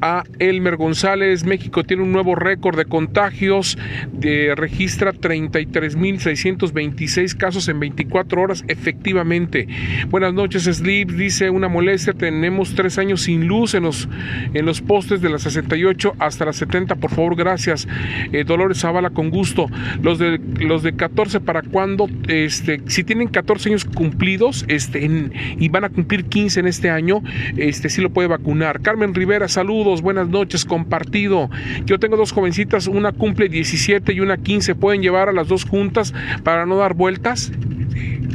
a 0.02 0.24
Elmer 0.40 0.78
González. 0.78 1.46
México 1.46 1.84
tiene 1.84 2.04
un 2.04 2.12
nuevo 2.12 2.36
récord 2.36 2.78
de 2.78 2.86
contagios, 2.86 3.78
de, 4.12 4.54
registra 4.56 5.14
33.626 5.14 7.36
casos 7.36 7.68
en 7.68 7.80
24 7.80 8.42
horas 8.42 8.64
efectivamente. 8.68 9.68
Buenas 10.10 10.34
noches, 10.34 10.64
Sleep. 10.64 11.12
Dice 11.12 11.50
una 11.50 11.68
molestia, 11.68 12.14
tenemos 12.14 12.76
tres 12.76 12.98
años 12.98 13.22
sin 13.22 13.48
luz 13.48 13.74
en 13.74 13.84
los, 13.84 14.08
en 14.54 14.66
los 14.66 14.82
postes 14.82 15.22
de 15.22 15.30
las 15.30 15.44
68 15.44 16.14
hasta 16.20 16.46
las 16.46 16.58
70, 16.58 16.96
por 16.96 17.12
favor, 17.12 17.36
gracias. 17.36 17.88
Eh, 18.32 18.44
Dolores 18.44 18.80
Zavala, 18.80 19.10
con 19.10 19.30
gusto. 19.30 19.68
Los 20.02 20.20
de, 20.20 20.40
los 20.60 20.84
de 20.84 20.96
14 20.96 21.40
para 21.40 21.62
cuando, 21.62 22.08
este, 22.28 22.82
si 22.88 23.04
tienen 23.04 23.28
14 23.28 23.70
años 23.70 23.86
cumplidos 23.86 24.66
este, 24.68 25.30
y 25.58 25.70
van 25.70 25.86
a 25.86 25.90
cumplir 25.90 26.26
15 26.26 26.60
en 26.60 26.68
este 26.68 26.90
año, 26.90 27.22
este, 27.58 27.90
sí 27.90 28.02
lo 28.02 28.12
puede 28.12 28.28
vacunar. 28.28 28.82
Carmen 28.82 29.14
Rivera, 29.14 29.48
saludos, 29.48 29.65
buenas 30.02 30.30
noches, 30.30 30.66
compartido. 30.66 31.50
Yo 31.86 32.00
tengo 32.00 32.18
dos 32.18 32.32
jovencitas, 32.32 32.88
una 32.88 33.12
cumple 33.12 33.50
17 33.50 34.14
y 34.14 34.20
una 34.20 34.38
15. 34.38 34.76
¿Pueden 34.76 35.02
llevar 35.02 35.30
a 35.30 35.34
las 35.34 35.48
dos 35.48 35.66
juntas 35.66 36.14
para 36.44 36.66
no 36.66 36.78
dar 36.78 36.94
vueltas? 36.94 37.52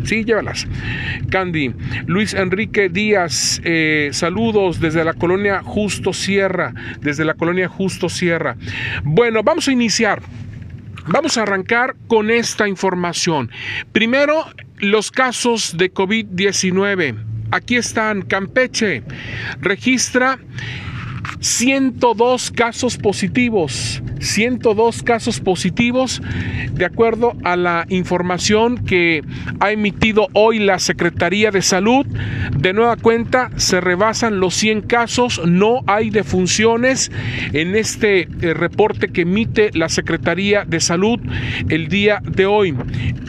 Sí, 0.04 0.25
llévalas. 0.25 0.66
Candy. 1.30 1.75
Luis 2.06 2.34
Enrique 2.34 2.88
Díaz, 2.88 3.60
eh, 3.64 4.10
saludos 4.12 4.80
desde 4.80 5.04
la 5.04 5.12
colonia 5.12 5.62
Justo 5.62 6.12
Sierra. 6.12 6.75
Desde 7.00 7.25
la 7.25 7.34
colonia 7.34 7.68
Justo 7.68 8.08
Sierra. 8.08 8.56
Bueno, 9.04 9.42
vamos 9.42 9.68
a 9.68 9.72
iniciar. 9.72 10.22
Vamos 11.06 11.38
a 11.38 11.42
arrancar 11.42 11.96
con 12.06 12.30
esta 12.30 12.68
información. 12.68 13.50
Primero, 13.92 14.44
los 14.78 15.10
casos 15.10 15.76
de 15.76 15.92
COVID-19. 15.92 17.30
Aquí 17.50 17.76
están. 17.76 18.22
Campeche 18.22 19.02
registra 19.60 20.38
102 21.40 22.50
casos 22.50 22.97
positivos. 22.99 24.02
102 24.20 25.02
casos 25.02 25.40
positivos 25.40 26.20
de 26.73 26.85
acuerdo 26.85 27.35
a 27.42 27.56
la 27.56 27.87
información 27.88 28.85
que 28.85 29.23
ha 29.61 29.73
emitido 29.73 30.28
hoy 30.35 30.59
la 30.59 30.78
Secretaría 30.78 31.50
de 31.50 31.62
Salud. 31.62 32.06
De 32.56 32.75
nueva 32.75 32.97
cuenta 32.97 33.50
se 33.56 33.80
rebasan 33.80 34.40
los 34.40 34.54
100 34.54 34.82
casos, 34.82 35.40
no 35.47 35.80
hay 35.87 36.11
defunciones 36.11 37.11
en 37.52 37.75
este 37.75 38.23
eh, 38.23 38.54
reporte 38.54 39.09
que 39.09 39.23
emite 39.23 39.70
la 39.73 39.88
Secretaría 39.88 40.64
de 40.66 40.80
Salud 40.80 41.18
el 41.70 41.88
día 41.88 42.20
de 42.23 42.44
hoy. 42.44 42.75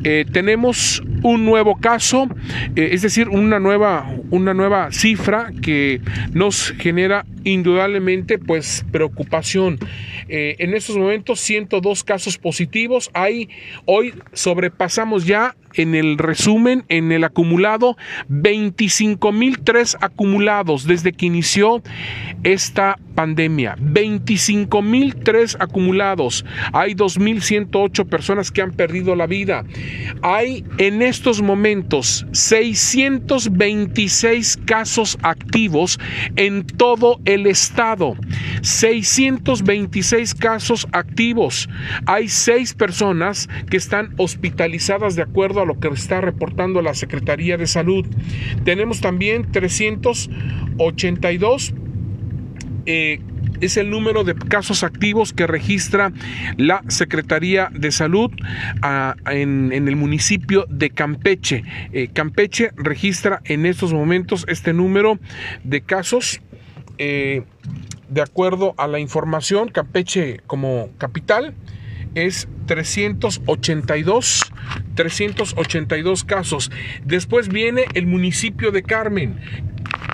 Eh, 0.03 0.25
tenemos 0.29 1.01
un 1.23 1.45
nuevo 1.45 1.77
caso, 1.77 2.27
eh, 2.75 2.89
es 2.91 3.01
decir, 3.01 3.29
una 3.29 3.59
nueva, 3.59 4.09
una 4.31 4.53
nueva 4.53 4.91
cifra 4.91 5.51
que 5.61 6.01
nos 6.33 6.73
genera 6.77 7.25
indudablemente 7.43 8.00
pues 8.37 8.85
preocupación. 8.91 9.79
Eh, 10.27 10.55
en 10.59 10.73
estos 10.73 10.97
momentos 10.97 11.39
102 11.39 12.03
casos 12.03 12.37
positivos, 12.37 13.09
hay 13.13 13.49
hoy 13.85 14.13
sobrepasamos 14.33 15.25
ya 15.25 15.55
en 15.75 15.95
el 15.95 16.17
resumen, 16.17 16.83
en 16.89 17.11
el 17.11 17.23
acumulado, 17.23 17.97
25.003 18.29 19.97
acumulados 20.01 20.85
desde 20.85 21.13
que 21.13 21.25
inició 21.25 21.81
esta 22.43 22.97
pandemia. 23.15 23.77
25.003 23.77 25.55
acumulados. 25.59 26.45
Hay 26.73 26.95
2.108 26.95 28.07
personas 28.07 28.51
que 28.51 28.61
han 28.61 28.71
perdido 28.71 29.15
la 29.15 29.27
vida. 29.27 29.63
Hay 30.21 30.65
en 30.77 31.01
estos 31.01 31.41
momentos 31.41 32.25
626 32.31 34.59
casos 34.65 35.17
activos 35.21 35.99
en 36.35 36.65
todo 36.65 37.21
el 37.25 37.47
estado. 37.47 38.15
626 38.61 40.35
casos 40.35 40.87
activos. 40.91 41.69
Hay 42.05 42.27
6 42.27 42.73
personas 42.73 43.47
que 43.69 43.77
están 43.77 44.13
hospitalizadas 44.17 45.15
de 45.15 45.21
acuerdo 45.23 45.60
a 45.61 45.65
lo 45.65 45.79
que 45.79 45.87
está 45.89 46.21
reportando 46.21 46.81
la 46.81 46.93
Secretaría 46.93 47.57
de 47.57 47.67
Salud. 47.67 48.07
Tenemos 48.63 49.01
también 49.01 49.51
382 49.51 51.73
eh, 52.85 53.19
es 53.61 53.77
el 53.77 53.91
número 53.91 54.23
de 54.23 54.35
casos 54.35 54.83
activos 54.83 55.33
que 55.33 55.45
registra 55.45 56.11
la 56.57 56.83
Secretaría 56.87 57.69
de 57.71 57.91
Salud 57.91 58.31
ah, 58.81 59.15
en, 59.27 59.71
el 59.71 59.95
municipio 59.95 60.65
de 60.67 60.89
Campeche. 60.89 61.63
Eh, 61.93 62.09
Campeche 62.11 62.71
registra 62.75 63.41
en 63.45 63.67
estos 63.67 63.93
momentos 63.93 64.45
este 64.47 64.73
número 64.73 65.19
de 65.63 65.81
casos. 65.81 66.41
Eh, 66.97 67.43
de 68.09 68.21
acuerdo 68.21 68.73
a 68.77 68.87
la 68.87 68.99
información, 68.99 69.69
Campeche 69.69 70.41
como 70.45 70.89
capital 70.97 71.55
es 72.15 72.47
382, 72.67 74.51
382 74.95 76.23
casos. 76.23 76.71
Después 77.05 77.47
viene 77.49 77.85
el 77.93 78.07
municipio 78.07 78.71
de 78.71 78.83
Carmen. 78.83 79.39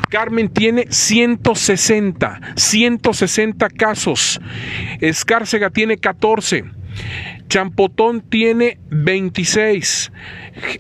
Carmen 0.10 0.50
tiene 0.50 0.86
160, 0.90 2.54
160 2.56 3.70
casos. 3.70 4.40
Escárcega 5.02 5.70
tiene 5.70 5.98
14. 5.98 6.64
Champotón 7.48 8.22
tiene 8.22 8.78
26. 8.90 10.12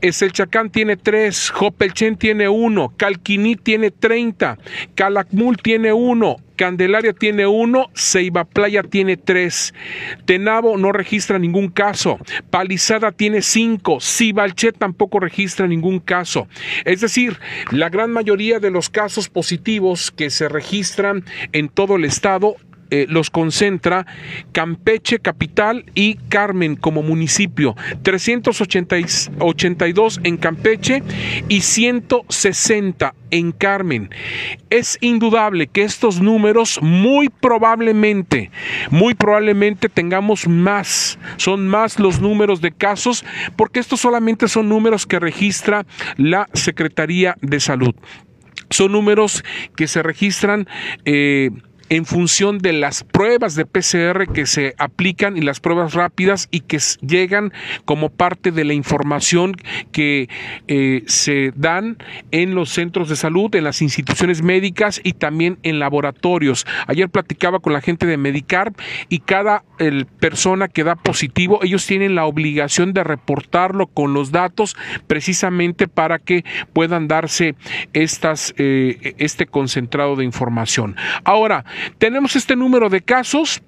Eselchacán 0.01 0.69
tiene 0.69 0.97
3. 0.97 1.49
Jopelchen 1.51 2.17
tiene 2.17 2.49
1. 2.49 2.93
Calquiní 2.97 3.56
tiene 3.56 3.91
30. 3.91 4.58
Calakmul 4.95 5.58
tiene 5.58 5.93
1. 5.93 6.38
Candelaria 6.58 7.13
tiene 7.13 7.48
1. 7.48 7.91
Ceiba 7.93 8.43
Playa 8.43 8.84
tiene 8.84 9.15
3. 9.15 9.74
Tenabo 10.26 10.78
no 10.78 10.91
registra 10.91 11.39
ningún 11.39 11.70
caso. 11.70 12.17
Palizada 12.50 13.12
tiene 13.12 13.41
5. 13.41 14.00
Cibalché 14.02 14.74
tampoco 14.74 15.20
registra 15.20 15.67
ningún 15.67 16.00
caso. 16.00 16.48
Es 16.84 17.02
decir, 17.02 17.39
la 17.72 17.89
gran 17.89 18.12
mayoría 18.12 18.60
de 18.60 18.72
los 18.72 18.89
casos 18.89 19.30
positivos 19.30 20.12
que 20.12 20.30
se 20.30 20.50
registran 20.50 21.24
en 21.54 21.70
todo 21.70 21.96
el 21.96 22.04
estado 22.04 22.56
eh, 22.89 23.06
los 23.10 23.30
concentra 23.30 24.06
Campeche 24.52 25.19
capital 25.19 25.86
y 25.93 26.15
Carmen 26.30 26.76
como 26.76 27.04
municipio. 27.04 27.76
382 28.04 30.19
en 30.23 30.38
Campeche 30.38 31.04
y 31.50 31.62
160 31.62 33.13
en 33.32 33.52
Carmen. 33.52 34.10
Es 34.69 34.97
indudable 35.02 35.67
que 35.67 35.84
estos 35.84 36.21
números 36.21 36.80
muy 36.82 37.30
probablemente, 37.30 38.52
muy 38.89 39.13
probablemente 39.13 39.89
tengamos 39.89 40.47
más. 40.47 41.19
Son 41.38 41.67
más 41.67 42.00
los 42.00 42.21
números 42.21 42.62
de 42.62 42.71
casos 42.71 43.26
porque 43.56 43.80
estos 43.80 44.00
solamente 44.00 44.47
son 44.47 44.69
números 44.69 45.06
que 45.06 45.19
registra 45.19 45.86
la 46.15 46.47
Secretaría 46.54 47.36
de 47.41 47.60
Salud. 47.60 47.95
Son 48.69 48.91
números 48.91 49.43
que 49.76 49.88
se 49.88 50.04
registran 50.04 50.67
eh, 51.06 51.52
en 51.89 52.06
función 52.06 52.58
de 52.60 52.73
las 52.73 53.04
pruebas 53.04 53.56
de 53.56 53.65
PCR 53.65 54.32
que 54.32 54.45
se 54.45 54.76
aplican 54.78 55.38
y 55.38 55.41
las 55.41 55.60
pruebas 55.60 55.93
rápidas 55.93 56.47
y 56.52 56.62
que 56.62 56.80
llegan 57.02 57.54
como 57.86 58.10
parte 58.10 58.52
de 58.52 58.65
la 58.65 58.73
información 58.73 59.56
que 59.91 60.30
eh, 60.67 61.04
se 61.08 61.54
dan 61.56 61.97
en 62.32 62.56
los 62.56 62.69
centros 62.69 63.10
de 63.10 63.15
salud, 63.15 63.54
en 63.56 63.63
las 63.63 63.82
instituciones 63.82 64.41
médicas 64.41 65.00
y 65.04 65.13
también 65.13 65.60
en 65.63 65.80
laboratorios. 65.80 66.65
Ayer 66.88 67.10
platicaba 67.10 67.60
con 67.60 67.73
la 67.73 67.82
gente 67.82 68.06
de 68.06 68.17
Medicar 68.17 68.73
y 69.10 69.19
cada 69.19 69.63
persona 70.19 70.67
que 70.67 70.84
da 70.84 70.95
positivo, 70.95 71.60
ellos 71.63 71.86
tienen 71.86 72.15
la 72.15 72.26
obligación 72.26 72.93
de 72.93 73.04
reportarlo 73.04 73.88
con 73.88 74.13
los 74.13 74.32
datos 74.32 74.76
precisamente 75.08 75.88
para 75.88 76.19
que 76.19 76.43
puedan 76.73 77.08
darse 77.08 77.56
estas, 77.93 78.54
eh, 78.58 79.15
este 79.17 79.45
concentrado 79.45 80.15
de 80.15 80.26
información. 80.26 80.95
Ahora, 81.23 81.65
tenemos 81.98 82.36
este 82.36 82.56
número 82.56 82.90
de 82.90 83.02
casos. 83.02 83.62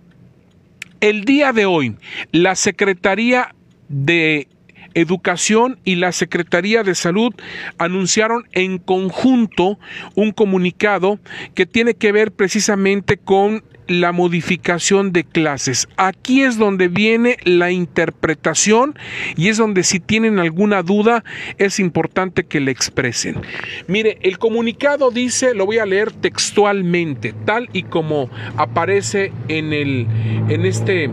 El 1.01 1.23
día 1.23 1.53
de 1.53 1.65
hoy, 1.65 1.95
la 2.31 2.55
Secretaría 2.55 3.55
de 3.87 4.47
Educación 4.93 5.79
y 5.83 5.95
la 5.95 6.11
Secretaría 6.11 6.83
de 6.83 6.95
Salud 6.95 7.33
anunciaron 7.77 8.47
en 8.51 8.79
conjunto 8.79 9.79
un 10.15 10.31
comunicado 10.31 11.19
que 11.53 11.65
tiene 11.65 11.93
que 11.93 12.11
ver 12.11 12.31
precisamente 12.31 13.17
con 13.17 13.63
la 13.89 14.11
modificación 14.13 15.11
de 15.11 15.25
clases. 15.25 15.89
Aquí 15.97 16.43
es 16.43 16.57
donde 16.57 16.87
viene 16.87 17.37
la 17.43 17.71
interpretación 17.71 18.97
y 19.35 19.49
es 19.49 19.57
donde 19.57 19.83
si 19.83 19.99
tienen 19.99 20.39
alguna 20.39 20.83
duda 20.83 21.23
es 21.57 21.79
importante 21.79 22.45
que 22.45 22.59
le 22.59 22.71
expresen. 22.71 23.41
Mire, 23.87 24.17
el 24.21 24.37
comunicado 24.37 25.11
dice, 25.11 25.53
lo 25.53 25.65
voy 25.65 25.79
a 25.79 25.85
leer 25.85 26.11
textualmente, 26.11 27.33
tal 27.45 27.69
y 27.73 27.83
como 27.83 28.29
aparece 28.55 29.33
en 29.47 29.73
el 29.73 30.07
en 30.49 30.65
este 30.65 31.09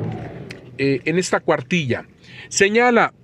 eh, 0.79 1.01
en 1.05 1.19
esta 1.19 1.41
cuartilla. 1.41 2.05
Señala 2.49 3.15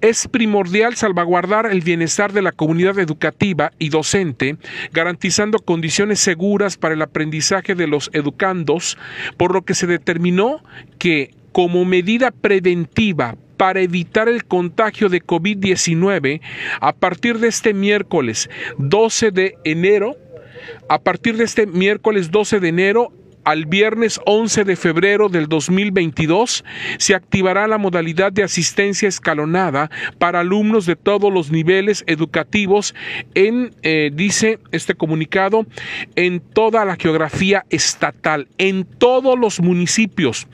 es 0.00 0.28
primordial 0.28 0.96
salvaguardar 0.96 1.66
el 1.66 1.80
bienestar 1.80 2.32
de 2.32 2.42
la 2.42 2.52
comunidad 2.52 2.98
educativa 2.98 3.72
y 3.78 3.90
docente, 3.90 4.56
garantizando 4.92 5.58
condiciones 5.58 6.20
seguras 6.20 6.76
para 6.76 6.94
el 6.94 7.02
aprendizaje 7.02 7.74
de 7.74 7.86
los 7.86 8.10
educandos, 8.12 8.98
por 9.36 9.52
lo 9.52 9.62
que 9.62 9.74
se 9.74 9.86
determinó 9.86 10.62
que 10.98 11.34
como 11.52 11.84
medida 11.84 12.30
preventiva 12.30 13.36
para 13.56 13.80
evitar 13.80 14.28
el 14.28 14.44
contagio 14.44 15.10
de 15.10 15.22
COVID-19, 15.22 16.40
a 16.80 16.92
partir 16.94 17.38
de 17.38 17.48
este 17.48 17.74
miércoles 17.74 18.48
12 18.78 19.32
de 19.32 19.58
enero, 19.64 20.16
a 20.88 20.98
partir 20.98 21.36
de 21.36 21.44
este 21.44 21.66
miércoles 21.66 22.30
12 22.30 22.60
de 22.60 22.68
enero, 22.68 23.12
al 23.44 23.66
viernes 23.66 24.20
11 24.26 24.64
de 24.64 24.76
febrero 24.76 25.28
del 25.28 25.48
2022 25.48 26.64
se 26.98 27.14
activará 27.14 27.66
la 27.66 27.78
modalidad 27.78 28.32
de 28.32 28.42
asistencia 28.42 29.08
escalonada 29.08 29.90
para 30.18 30.40
alumnos 30.40 30.86
de 30.86 30.96
todos 30.96 31.32
los 31.32 31.50
niveles 31.50 32.04
educativos 32.06 32.94
en, 33.34 33.74
eh, 33.82 34.10
dice 34.12 34.58
este 34.72 34.94
comunicado, 34.94 35.66
en 36.16 36.40
toda 36.40 36.84
la 36.84 36.96
geografía 36.96 37.64
estatal, 37.70 38.48
en 38.58 38.84
todos 38.84 39.38
los 39.38 39.60
municipios. 39.60 40.46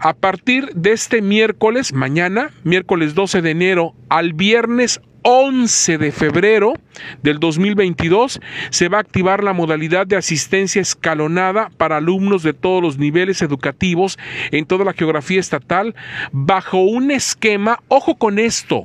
A 0.00 0.14
partir 0.14 0.70
de 0.74 0.92
este 0.92 1.22
miércoles, 1.22 1.92
mañana, 1.92 2.50
miércoles 2.64 3.14
12 3.14 3.42
de 3.42 3.50
enero, 3.50 3.94
al 4.08 4.32
viernes 4.32 5.00
11 5.22 5.98
de 5.98 6.12
febrero 6.12 6.74
del 7.22 7.38
2022 7.38 8.40
se 8.70 8.88
va 8.88 8.98
a 8.98 9.00
activar 9.00 9.44
la 9.44 9.52
modalidad 9.52 10.06
de 10.06 10.16
asistencia 10.16 10.80
escalonada 10.82 11.70
para 11.76 11.98
alumnos 11.98 12.42
de 12.42 12.52
todos 12.52 12.82
los 12.82 12.98
niveles 12.98 13.42
educativos 13.42 14.18
en 14.50 14.66
toda 14.66 14.84
la 14.84 14.92
geografía 14.92 15.40
estatal 15.40 15.94
bajo 16.32 16.78
un 16.78 17.10
esquema, 17.10 17.80
ojo 17.88 18.16
con 18.16 18.38
esto, 18.38 18.84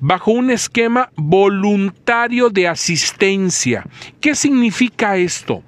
bajo 0.00 0.30
un 0.30 0.50
esquema 0.50 1.10
voluntario 1.16 2.50
de 2.50 2.68
asistencia. 2.68 3.86
¿Qué 4.20 4.34
significa 4.34 5.16
esto? 5.16 5.62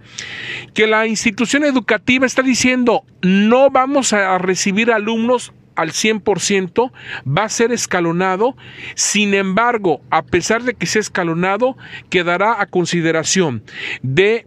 Que 0.74 0.87
la 0.87 1.07
institución 1.07 1.64
educativa 1.64 2.26
está 2.26 2.42
diciendo 2.42 3.05
no 3.22 3.70
vamos 3.70 4.12
a 4.12 4.38
recibir 4.38 4.92
alumnos 4.92 5.52
al 5.77 5.93
100%, 5.93 6.91
va 7.27 7.45
a 7.45 7.49
ser 7.49 7.73
escalonado, 7.73 8.57
sin 8.95 9.35
embargo, 9.35 10.01
a 10.11 10.23
pesar 10.23 10.62
de 10.62 10.75
que 10.75 10.87
sea 10.87 11.01
escalonado, 11.01 11.77
quedará 12.11 12.61
a 12.61 12.67
consideración 12.67 13.62
de 14.03 14.47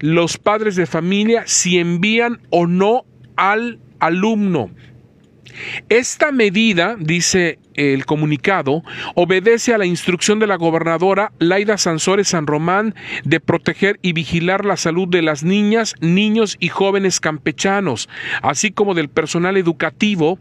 los 0.00 0.38
padres 0.38 0.76
de 0.76 0.86
familia 0.86 1.44
si 1.46 1.78
envían 1.78 2.40
o 2.50 2.66
no 2.66 3.04
al 3.36 3.78
alumno. 4.00 4.70
Esta 5.88 6.32
medida, 6.32 6.96
dice 6.98 7.58
el 7.74 8.04
comunicado, 8.04 8.82
obedece 9.14 9.74
a 9.74 9.78
la 9.78 9.86
instrucción 9.86 10.38
de 10.38 10.46
la 10.46 10.56
gobernadora 10.56 11.32
Laida 11.38 11.78
Sansores 11.78 12.28
San 12.28 12.46
Román 12.46 12.94
de 13.24 13.40
proteger 13.40 13.98
y 14.02 14.12
vigilar 14.12 14.64
la 14.64 14.76
salud 14.76 15.08
de 15.08 15.22
las 15.22 15.42
niñas, 15.42 15.94
niños 16.00 16.56
y 16.60 16.68
jóvenes 16.68 17.20
campechanos, 17.20 18.08
así 18.42 18.72
como 18.72 18.94
del 18.94 19.08
personal 19.08 19.56
educativo, 19.56 20.38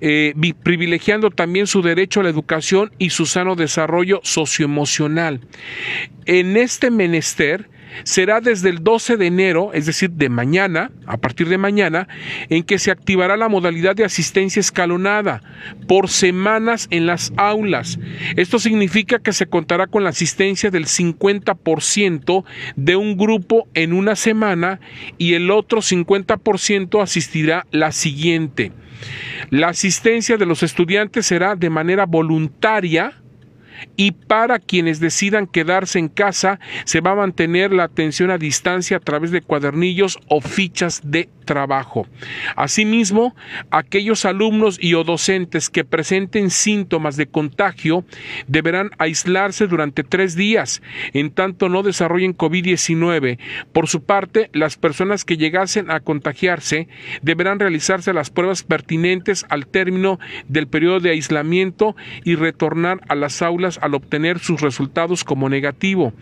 eh, 0.00 0.34
privilegiando 0.62 1.30
también 1.30 1.66
su 1.66 1.82
derecho 1.82 2.20
a 2.20 2.24
la 2.24 2.30
educación 2.30 2.92
y 2.98 3.10
su 3.10 3.26
sano 3.26 3.56
desarrollo 3.56 4.20
socioemocional. 4.22 5.40
En 6.26 6.56
este 6.56 6.90
menester, 6.90 7.68
será 8.04 8.40
desde 8.40 8.68
el 8.68 8.82
12 8.82 9.16
de 9.16 9.26
enero, 9.26 9.70
es 9.74 9.86
decir, 9.86 10.10
de 10.10 10.28
mañana, 10.28 10.90
a 11.06 11.16
partir 11.16 11.48
de 11.48 11.58
mañana, 11.58 12.08
en 12.48 12.62
que 12.62 12.78
se 12.78 12.90
activará 12.90 13.36
la 13.36 13.48
modalidad 13.48 13.94
de 13.96 14.04
asistencia 14.04 14.60
escalonada 14.60 15.42
por 15.86 16.08
semanas 16.08 16.88
en 16.90 17.06
las 17.06 17.32
aulas. 17.36 17.98
Esto 18.36 18.58
significa 18.58 19.18
que 19.18 19.32
se 19.32 19.46
contará 19.46 19.86
con 19.86 20.04
la 20.04 20.10
asistencia 20.10 20.70
del 20.70 20.86
50% 20.86 22.44
de 22.76 22.96
un 22.96 23.16
grupo 23.16 23.68
en 23.74 23.92
una 23.92 24.16
semana 24.16 24.80
y 25.18 25.34
el 25.34 25.50
otro 25.50 25.80
50% 25.80 27.02
asistirá 27.02 27.66
la 27.70 27.92
siguiente. 27.92 28.72
La 29.50 29.68
asistencia 29.68 30.36
de 30.36 30.46
los 30.46 30.62
estudiantes 30.62 31.26
será 31.26 31.56
de 31.56 31.70
manera 31.70 32.06
voluntaria, 32.06 33.19
y 33.96 34.12
para 34.12 34.58
quienes 34.58 35.00
decidan 35.00 35.46
quedarse 35.46 35.98
en 35.98 36.08
casa 36.08 36.60
se 36.84 37.00
va 37.00 37.12
a 37.12 37.16
mantener 37.16 37.72
la 37.72 37.84
atención 37.84 38.30
a 38.30 38.38
distancia 38.38 38.96
a 38.96 39.00
través 39.00 39.30
de 39.30 39.42
cuadernillos 39.42 40.18
o 40.28 40.40
fichas 40.40 41.00
de 41.04 41.28
trabajo. 41.44 42.06
Asimismo, 42.54 43.34
aquellos 43.70 44.24
alumnos 44.24 44.78
y 44.80 44.94
o 44.94 45.04
docentes 45.04 45.68
que 45.68 45.84
presenten 45.84 46.50
síntomas 46.50 47.16
de 47.16 47.26
contagio 47.26 48.04
deberán 48.46 48.90
aislarse 48.98 49.66
durante 49.66 50.04
tres 50.04 50.36
días, 50.36 50.80
en 51.12 51.30
tanto 51.30 51.68
no 51.68 51.82
desarrollen 51.82 52.36
COVID-19. 52.36 53.38
Por 53.72 53.88
su 53.88 54.04
parte, 54.04 54.50
las 54.52 54.76
personas 54.76 55.24
que 55.24 55.36
llegasen 55.36 55.90
a 55.90 56.00
contagiarse 56.00 56.88
deberán 57.22 57.58
realizarse 57.58 58.12
las 58.12 58.30
pruebas 58.30 58.62
pertinentes 58.62 59.44
al 59.48 59.66
término 59.66 60.18
del 60.48 60.68
periodo 60.68 61.00
de 61.00 61.10
aislamiento 61.10 61.96
y 62.24 62.36
retornar 62.36 63.00
a 63.08 63.14
las 63.14 63.42
aulas 63.42 63.69
al 63.78 63.94
obtener 63.94 64.38
sus 64.38 64.60
resultados 64.60 65.24
como 65.24 65.48
negativo. 65.48 66.12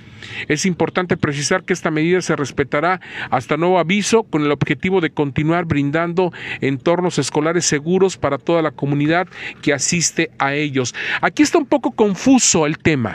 Es 0.49 0.67
importante 0.67 1.17
precisar 1.17 1.65
que 1.65 1.73
esta 1.73 1.91
medida 1.91 2.21
se 2.21 2.37
respetará 2.37 3.01
hasta 3.31 3.57
nuevo 3.57 3.79
aviso 3.79 4.25
con 4.25 4.43
el 4.43 4.53
objetivo 4.53 5.01
de 5.01 5.11
continuar 5.11 5.65
brindando 5.65 6.33
entornos 6.61 7.19
escolares 7.19 7.65
seguros 7.65 8.17
para 8.17 8.39
toda 8.39 8.63
la 8.63 8.71
comunidad 8.71 9.29
que 9.63 9.73
asiste 9.73 10.31
a 10.39 10.55
ellos. 10.55 10.95
Aquí 11.21 11.43
está 11.43 11.59
un 11.59 11.67
poco 11.67 11.93
confuso 11.93 12.67
el 12.67 12.79
tema. 12.79 13.15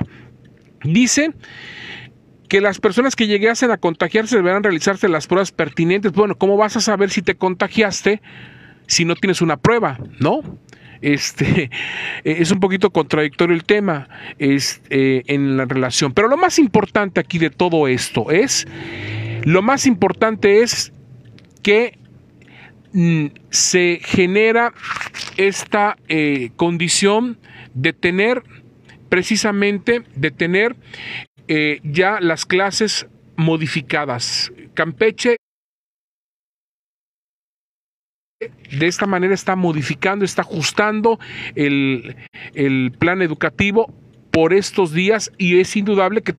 Dice 0.83 1.33
que 2.49 2.61
las 2.61 2.79
personas 2.79 3.15
que 3.15 3.27
llegasen 3.27 3.71
a 3.71 3.77
contagiarse 3.77 4.35
deberán 4.35 4.63
realizarse 4.63 5.07
las 5.09 5.27
pruebas 5.27 5.51
pertinentes. 5.51 6.11
Bueno, 6.11 6.35
¿cómo 6.35 6.57
vas 6.57 6.77
a 6.77 6.81
saber 6.81 7.09
si 7.09 7.21
te 7.21 7.35
contagiaste 7.35 8.21
si 8.85 9.05
no 9.05 9.15
tienes 9.15 9.41
una 9.41 9.57
prueba? 9.57 9.97
¿No? 10.19 10.41
Este, 11.03 11.69
es 12.23 12.51
un 12.51 12.59
poquito 12.59 12.89
contradictorio 12.89 13.55
el 13.55 13.65
tema 13.65 14.07
eh, 14.39 15.23
en 15.27 15.57
la 15.57 15.65
relación. 15.65 16.13
Pero 16.13 16.29
lo 16.29 16.37
más 16.37 16.57
importante 16.57 17.19
aquí 17.19 17.37
de 17.37 17.49
todo 17.49 17.87
esto 17.87 18.31
es, 18.31 18.65
lo 19.43 19.61
más 19.61 19.85
importante 19.85 20.63
es 20.63 20.93
que 21.61 21.99
mm, 22.93 23.25
se 23.49 23.99
genera 24.03 24.73
esta 25.37 25.97
eh, 26.07 26.51
condición 26.55 27.37
de 27.73 27.93
tener 27.93 28.43
precisamente 29.09 30.03
de 30.15 30.31
tener 30.31 30.75
eh, 31.47 31.81
ya 31.83 32.19
las 32.19 32.45
clases 32.45 33.07
modificadas. 33.35 34.51
Campeche 34.73 35.37
de 38.71 38.87
esta 38.87 39.05
manera 39.05 39.33
está 39.33 39.55
modificando, 39.55 40.25
está 40.25 40.41
ajustando 40.41 41.19
el, 41.55 42.15
el 42.53 42.91
plan 42.97 43.21
educativo 43.21 43.93
por 44.31 44.53
estos 44.53 44.93
días 44.93 45.31
y 45.37 45.59
es 45.59 45.75
indudable 45.75 46.21
que 46.21 46.35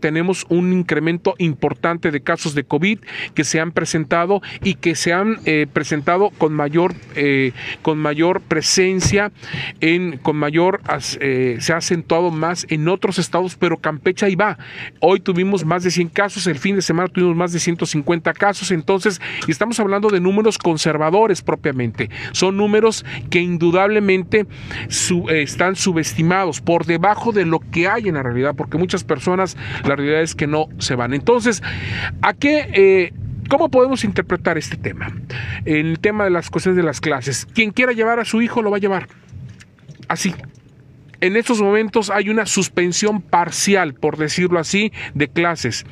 tenemos 0.00 0.46
un 0.48 0.72
incremento 0.72 1.34
importante 1.38 2.10
de 2.10 2.20
casos 2.20 2.54
de 2.54 2.64
COVID 2.64 3.00
que 3.34 3.44
se 3.44 3.60
han 3.60 3.72
presentado 3.72 4.40
y 4.62 4.74
que 4.74 4.94
se 4.94 5.12
han 5.12 5.38
eh, 5.44 5.66
presentado 5.72 6.30
con 6.30 6.52
mayor, 6.52 6.94
eh, 7.14 7.52
con 7.82 7.98
mayor 7.98 8.40
presencia, 8.40 9.32
en, 9.80 10.18
con 10.18 10.36
mayor, 10.36 10.80
eh, 11.20 11.56
se 11.60 11.72
ha 11.72 11.76
acentuado 11.76 12.30
más 12.30 12.66
en 12.70 12.88
otros 12.88 13.18
estados, 13.18 13.56
pero 13.56 13.78
Campeche 13.78 14.26
ahí 14.26 14.34
va. 14.34 14.58
Hoy 15.00 15.20
tuvimos 15.20 15.64
más 15.64 15.82
de 15.82 15.90
100 15.90 16.08
casos, 16.08 16.46
el 16.46 16.58
fin 16.58 16.76
de 16.76 16.82
semana 16.82 17.08
tuvimos 17.08 17.36
más 17.36 17.52
de 17.52 17.60
150 17.60 18.32
casos, 18.34 18.70
entonces 18.70 19.20
estamos 19.46 19.80
hablando 19.80 20.08
de 20.10 20.20
números 20.20 20.58
conservadores 20.58 21.42
propiamente. 21.42 22.10
Son 22.32 22.56
números 22.56 23.04
que 23.30 23.40
indudablemente 23.40 24.46
están 25.30 25.76
subestimados 25.76 26.60
por 26.60 26.86
debajo 26.86 27.32
de 27.32 27.44
lo 27.44 27.60
que 27.60 27.88
hay 27.88 28.08
en 28.08 28.14
la 28.14 28.22
realidad, 28.22 28.54
porque 28.56 28.78
muchas 28.78 29.04
personas 29.04 29.56
la 29.88 29.96
realidad 29.96 30.22
es 30.22 30.34
que 30.34 30.46
no 30.46 30.68
se 30.78 30.94
van. 30.94 31.14
Entonces, 31.14 31.62
¿a 32.22 32.34
qué... 32.34 32.70
Eh, 32.72 33.12
¿Cómo 33.48 33.70
podemos 33.70 34.04
interpretar 34.04 34.58
este 34.58 34.76
tema? 34.76 35.10
El 35.64 36.00
tema 36.00 36.24
de 36.24 36.30
las 36.30 36.50
cuestiones 36.50 36.76
de 36.76 36.82
las 36.82 37.00
clases. 37.00 37.46
Quien 37.46 37.70
quiera 37.70 37.92
llevar 37.92 38.20
a 38.20 38.26
su 38.26 38.42
hijo 38.42 38.60
lo 38.60 38.70
va 38.70 38.76
a 38.76 38.80
llevar. 38.80 39.08
Así, 40.06 40.34
en 41.20 41.36
estos 41.36 41.60
momentos 41.60 42.10
hay 42.10 42.28
una 42.28 42.46
suspensión 42.46 43.20
parcial, 43.20 43.94
por 43.94 44.16
decirlo 44.16 44.58
así, 44.58 44.92
de 45.14 45.28
clases. 45.28 45.84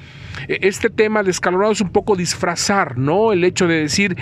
E, 0.49 0.59
este 0.63 0.91
tema 0.91 1.23
de 1.23 1.31
escalonado 1.31 1.73
es 1.73 1.81
un 1.81 1.91
poco 1.91 2.17
disfrazar, 2.17 2.99
¿no? 2.99 3.33
El 3.33 3.45
hecho 3.45 3.67
de 3.67 3.81
decir, 3.81 4.17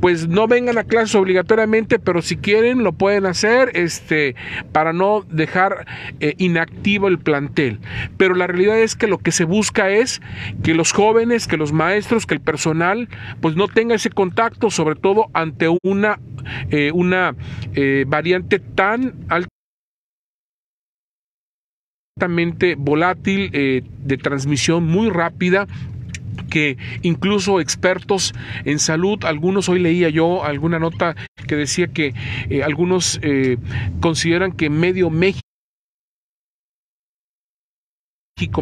pues 0.00 0.28
no 0.28 0.48
vengan 0.48 0.78
a 0.78 0.84
clases 0.84 1.14
obligatoriamente, 1.14 1.98
pero 1.98 2.22
si 2.22 2.36
quieren 2.36 2.82
lo 2.82 2.92
pueden 2.92 3.26
hacer, 3.26 3.70
este, 3.74 4.34
para 4.72 4.92
no 4.92 5.24
dejar 5.28 5.86
eh, 6.20 6.34
inactivo 6.38 7.08
el 7.08 7.18
plantel. 7.18 7.80
Pero 8.16 8.34
la 8.34 8.46
realidad 8.46 8.78
es 8.78 8.96
que 8.96 9.06
lo 9.06 9.18
que 9.18 9.32
se 9.32 9.44
busca 9.44 9.90
es 9.90 10.20
que 10.62 10.74
los 10.74 10.92
jóvenes, 10.92 11.46
que 11.46 11.56
los 11.56 11.72
maestros, 11.72 12.26
que 12.26 12.34
el 12.34 12.40
personal, 12.40 13.08
pues 13.40 13.56
no 13.56 13.68
tenga 13.68 13.94
ese 13.94 14.10
contacto, 14.10 14.70
sobre 14.70 14.96
todo 14.96 15.26
ante 15.34 15.68
una, 15.82 16.18
eh, 16.70 16.90
una 16.92 17.34
eh, 17.74 18.04
variante 18.06 18.58
tan 18.58 19.14
alta 19.28 19.48
volátil, 22.76 23.50
eh, 23.52 23.82
de 24.04 24.16
transmisión 24.16 24.86
muy 24.86 25.10
rápida 25.10 25.66
que 26.48 26.78
incluso 27.02 27.60
expertos 27.60 28.34
en 28.64 28.78
salud, 28.78 29.24
algunos 29.24 29.68
hoy 29.68 29.80
leía 29.80 30.08
yo 30.08 30.44
alguna 30.44 30.78
nota 30.78 31.14
que 31.46 31.56
decía 31.56 31.88
que 31.88 32.14
eh, 32.48 32.62
algunos 32.62 33.20
eh, 33.22 33.58
consideran 34.00 34.52
que 34.52 34.70
medio 34.70 35.10
México 35.10 35.47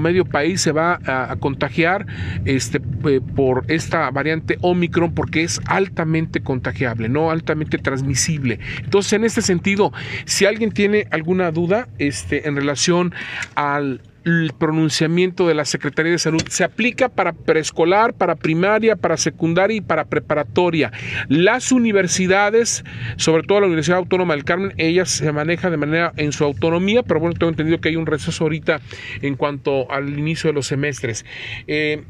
Medio 0.00 0.24
país 0.24 0.60
se 0.60 0.72
va 0.72 1.00
a, 1.04 1.34
contagiar 1.36 2.06
este, 2.44 2.80
eh, 3.08 3.20
por 3.34 3.64
esta 3.68 4.10
variante 4.10 4.58
Omicron 4.60 5.14
porque 5.14 5.42
es 5.42 5.60
altamente 5.66 6.40
contagiable, 6.40 7.08
no 7.08 7.30
altamente 7.30 7.78
transmisible. 7.78 8.60
Entonces, 8.82 9.12
en 9.14 9.24
este 9.24 9.42
sentido, 9.42 9.92
si 10.24 10.46
alguien 10.46 10.70
tiene 10.70 11.06
alguna 11.10 11.50
duda 11.50 11.88
este, 11.98 12.48
en 12.48 12.56
relación 12.56 13.14
al 13.54 14.00
el 14.26 14.52
pronunciamiento 14.58 15.46
de 15.46 15.54
la 15.54 15.64
Secretaría 15.64 16.12
de 16.12 16.18
Salud. 16.18 16.42
Se 16.48 16.64
aplica 16.64 17.08
para 17.08 17.32
preescolar, 17.32 18.12
para 18.12 18.34
primaria, 18.34 18.96
para 18.96 19.16
secundaria 19.16 19.76
y 19.76 19.80
para 19.80 20.04
preparatoria. 20.04 20.92
Las 21.28 21.70
universidades, 21.70 22.84
sobre 23.16 23.44
todo 23.44 23.60
la 23.60 23.66
Universidad 23.66 23.98
Autónoma 23.98 24.34
del 24.34 24.44
Carmen, 24.44 24.74
ellas 24.78 25.10
se 25.10 25.30
manejan 25.32 25.70
de 25.70 25.76
manera 25.76 26.12
en 26.16 26.32
su 26.32 26.44
autonomía, 26.44 27.04
pero 27.04 27.20
bueno, 27.20 27.36
tengo 27.38 27.50
entendido 27.50 27.80
que 27.80 27.90
hay 27.90 27.96
un 27.96 28.06
receso 28.06 28.44
ahorita 28.44 28.80
en 29.22 29.36
cuanto 29.36 29.90
al 29.90 30.18
inicio 30.18 30.50
de 30.50 30.54
los 30.54 30.66
semestres. 30.66 31.24
Eh, 31.68 32.02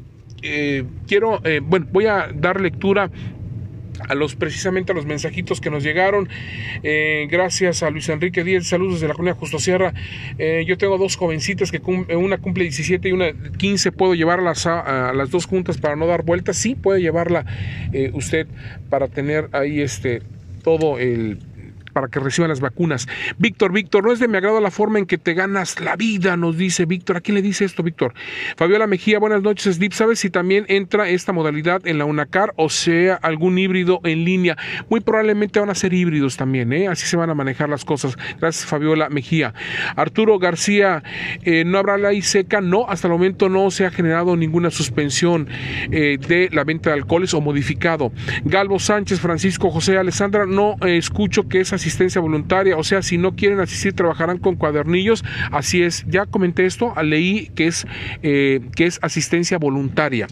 eh, 0.43 0.85
quiero, 1.07 1.41
eh, 1.45 1.61
bueno, 1.63 1.87
voy 1.93 2.07
a 2.07 2.29
dar 2.35 2.61
lectura 2.61 3.11
a 4.09 4.15
los 4.15 4.37
precisamente 4.37 4.93
a 4.93 4.95
los 4.95 5.07
mensajitos 5.07 5.61
que 5.61 5.71
nos 5.71 5.83
llegaron. 5.83 6.29
Eh, 6.83 7.27
gracias 7.31 7.83
a 7.83 7.91
Luis 7.91 8.09
Enrique 8.09 8.45
Díaz, 8.45 8.67
saludos 8.67 8.95
desde 8.95 9.09
la 9.09 9.15
colonia 9.15 9.35
Justo 9.35 9.59
Sierra. 9.59 9.95
Eh, 10.39 10.65
yo 10.67 10.79
tengo 10.79 10.99
dos 10.99 11.17
jovencitas 11.17 11.71
que 11.71 11.81
una 12.15 12.39
cumple 12.39 12.65
17 12.65 13.09
y 13.09 13.13
una 13.13 13.33
15. 13.33 13.93
¿Puedo 13.93 14.15
llevarlas 14.15 14.67
a, 14.67 15.13
las 15.13 15.31
dos 15.31 15.47
juntas 15.47 15.79
para 15.79 15.97
no 15.97 16.07
dar 16.07 16.25
vueltas? 16.25 16.57
Sí, 16.57 16.75
puede 16.75 17.01
llevarla 17.01 17.47
eh, 17.93 18.11
usted 18.15 18.47
para 18.91 19.09
tener 19.09 19.49
ahí 19.53 19.81
este 19.81 20.23
todo 20.63 20.99
el 20.99 21.39
para 21.97 22.09
que 22.09 22.21
reciban 22.21 22.51
las 22.51 22.61
vacunas. 22.61 23.09
Víctor, 23.39 23.73
Víctor, 23.73 24.05
no 24.05 24.13
es 24.13 24.19
de 24.19 24.29
mi 24.29 24.37
agrado 24.37 24.61
la 24.61 24.71
forma 24.71 24.99
en 24.99 25.07
que 25.07 25.17
te 25.17 25.33
ganas 25.33 25.81
la 25.81 25.97
vida, 25.97 26.37
nos 26.37 26.59
dice 26.59 26.85
Víctor. 26.85 27.17
¿A 27.17 27.21
quién 27.23 27.37
le 27.37 27.41
dice 27.41 27.65
esto, 27.65 27.83
Víctor? 27.83 28.13
Fabiola 28.59 28.87
Mejía, 28.87 29.19
buenas 29.19 29.41
noches, 29.41 29.77
Slip. 29.77 29.93
¿Sabes 29.93 30.19
si 30.19 30.29
también 30.29 30.67
entra 30.69 31.09
esta 31.09 31.33
modalidad 31.33 31.87
en 31.87 31.97
la 31.97 32.05
UNACAR 32.05 32.53
o 32.57 32.69
sea 32.69 33.15
algún 33.15 33.57
híbrido 33.59 34.01
en 34.05 34.27
línea? 34.27 34.59
Muy 34.91 35.01
probablemente 35.01 35.59
van 35.59 35.71
a 35.71 35.75
ser 35.75 35.95
híbridos 35.95 36.37
también, 36.37 36.71
¿eh? 36.75 36.87
Así 36.87 37.07
se 37.07 37.17
van 37.17 37.31
a 37.31 37.35
manejar 37.35 37.71
las 37.71 37.87
cosas. 37.87 38.19
Gracias, 38.39 38.67
Fabiola 38.67 39.09
Mejía. 39.09 39.55
Arturo 39.97 40.39
García, 40.39 41.03
eh, 41.45 41.65
¿no 41.65 41.79
habrá 41.79 41.97
ley 41.97 42.21
seca? 42.21 42.61
No, 42.61 42.85
hasta 42.91 43.09
el 43.09 43.13
momento 43.15 43.49
no 43.49 43.71
se 43.71 43.87
ha 43.87 43.91
generado 43.91 44.37
ninguna 44.37 44.71
suspensión 44.71 45.49
eh, 45.91 46.19
de 46.29 46.51
la 46.53 46.65
venta 46.65 46.91
de 46.91 46.97
alcoholes 46.97 47.33
o 47.33 47.41
modificado. 47.41 48.13
Galvo 48.45 48.79
Sánchez, 48.79 49.19
Francisco 49.19 49.71
José 49.71 49.97
Alessandra, 49.97 50.45
no 50.45 50.77
escucho 50.83 51.49
que 51.49 51.61
esas 51.61 51.86
asistencia 51.87 52.21
voluntaria, 52.21 52.77
o 52.77 52.83
sea, 52.83 53.01
si 53.01 53.17
no 53.17 53.37
quieren 53.37 53.61
asistir, 53.61 53.93
trabajarán 53.93 54.39
con 54.39 54.57
cuadernillos. 54.57 55.25
Así 55.53 55.83
es, 55.83 56.05
ya 56.09 56.27
comenté 56.27 56.67
esto, 56.67 56.93
leí 57.01 57.49
que 57.55 57.69
es, 57.69 57.87
eh, 58.23 58.61
que 58.75 58.87
es 58.87 58.99
asistencia 59.03 59.59
voluntaria. 59.59 60.27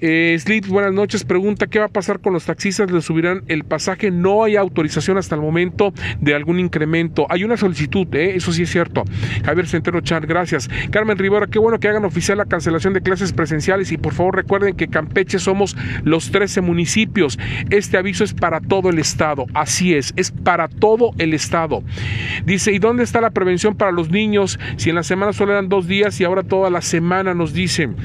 Eh, 0.00 0.38
buenas 0.68 0.94
noches, 0.94 1.24
pregunta, 1.24 1.66
¿qué 1.66 1.78
va 1.78 1.86
a 1.86 1.88
pasar 1.88 2.20
con 2.20 2.32
los 2.32 2.46
taxistas? 2.46 2.90
¿Les 2.90 3.04
subirán 3.04 3.42
el 3.48 3.64
pasaje? 3.64 4.10
No 4.10 4.44
hay 4.44 4.56
autorización 4.56 5.18
hasta 5.18 5.34
el 5.34 5.42
momento 5.42 5.92
de 6.20 6.34
algún 6.34 6.58
incremento. 6.58 7.26
Hay 7.28 7.44
una 7.44 7.58
solicitud, 7.58 8.06
¿eh? 8.14 8.34
eso 8.36 8.52
sí 8.52 8.62
es 8.62 8.70
cierto. 8.70 9.04
Javier 9.44 9.66
Centeno 9.66 10.00
Chan, 10.00 10.24
gracias. 10.26 10.70
Carmen 10.90 11.18
Rivera, 11.18 11.46
qué 11.48 11.58
bueno 11.58 11.78
que 11.78 11.88
hagan 11.88 12.04
oficial 12.06 12.38
la 12.38 12.46
cancelación 12.46 12.94
de 12.94 13.02
clases 13.02 13.32
presenciales 13.34 13.92
y 13.92 13.98
por 13.98 14.14
favor 14.14 14.36
recuerden 14.36 14.74
que 14.74 14.88
Campeche 14.88 15.38
somos 15.38 15.76
los 16.02 16.30
13 16.30 16.62
municipios. 16.62 17.38
Este 17.68 17.98
aviso 17.98 18.24
es 18.24 18.32
para 18.32 18.60
todo 18.60 18.88
el 18.88 18.98
estado, 18.98 19.44
así 19.52 19.94
es, 19.94 20.14
es 20.16 20.30
para 20.30 20.68
todo 20.68 20.93
todo 20.96 21.12
el 21.18 21.34
estado. 21.34 21.82
Dice, 22.44 22.72
¿y 22.72 22.78
dónde 22.78 23.02
está 23.02 23.20
la 23.20 23.30
prevención 23.30 23.74
para 23.74 23.90
los 23.90 24.10
niños? 24.10 24.58
Si 24.76 24.90
en 24.90 24.96
la 24.96 25.02
semana 25.02 25.32
solo 25.32 25.52
eran 25.52 25.68
dos 25.68 25.88
días 25.88 26.20
y 26.20 26.24
ahora 26.24 26.42
toda 26.42 26.70
la 26.70 26.82
semana 26.82 27.34
nos 27.34 27.52
dicen. 27.52 27.96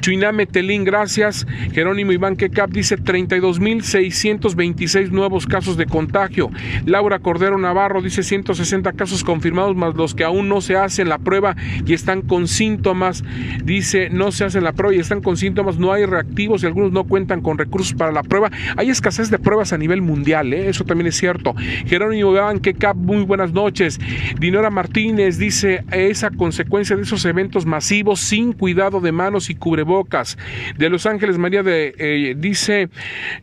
Chuiname 0.00 0.46
Telín, 0.46 0.84
gracias. 0.84 1.46
Jerónimo 1.72 2.12
Iván 2.12 2.36
Kekap 2.36 2.70
dice 2.70 2.98
32.626 2.98 5.10
nuevos 5.10 5.46
casos 5.46 5.76
de 5.76 5.86
contagio. 5.86 6.50
Laura 6.84 7.18
Cordero 7.18 7.58
Navarro 7.58 8.02
dice 8.02 8.22
160 8.22 8.92
casos 8.92 9.24
confirmados 9.24 9.76
más 9.76 9.94
los 9.94 10.14
que 10.14 10.24
aún 10.24 10.48
no 10.48 10.60
se 10.60 10.76
hacen 10.76 11.08
la 11.08 11.18
prueba 11.18 11.56
y 11.84 11.94
están 11.94 12.22
con 12.22 12.48
síntomas. 12.48 13.24
Dice 13.64 14.10
no 14.10 14.32
se 14.32 14.44
hacen 14.44 14.64
la 14.64 14.72
prueba 14.72 14.94
y 14.94 15.00
están 15.00 15.20
con 15.20 15.36
síntomas, 15.36 15.78
no 15.78 15.92
hay 15.92 16.06
reactivos 16.06 16.62
y 16.62 16.66
algunos 16.66 16.92
no 16.92 17.04
cuentan 17.04 17.40
con 17.40 17.58
recursos 17.58 17.94
para 17.94 18.12
la 18.12 18.22
prueba. 18.22 18.50
Hay 18.76 18.90
escasez 18.90 19.30
de 19.30 19.38
pruebas 19.38 19.72
a 19.72 19.78
nivel 19.78 20.02
mundial, 20.02 20.52
¿eh? 20.52 20.68
eso 20.68 20.84
también 20.84 21.08
es 21.08 21.16
cierto. 21.16 21.54
Jerónimo 21.86 22.32
Iván 22.32 22.60
Kekap, 22.60 22.96
muy 22.96 23.24
buenas 23.24 23.52
noches. 23.52 23.98
Dinora 24.38 24.70
Martínez 24.70 25.38
dice 25.38 25.84
esa 25.92 26.30
consecuencia 26.30 26.96
de 26.96 27.02
esos 27.02 27.24
eventos 27.24 27.66
masivos 27.66 28.20
sin 28.20 28.52
cuidado 28.52 29.00
de 29.00 29.12
manos 29.12 29.50
y 29.50 29.54
cubrebocas. 29.56 30.38
De 30.76 30.88
Los 30.88 31.06
Ángeles, 31.06 31.38
María 31.38 31.62
de, 31.62 31.94
eh, 31.98 32.34
dice, 32.36 32.88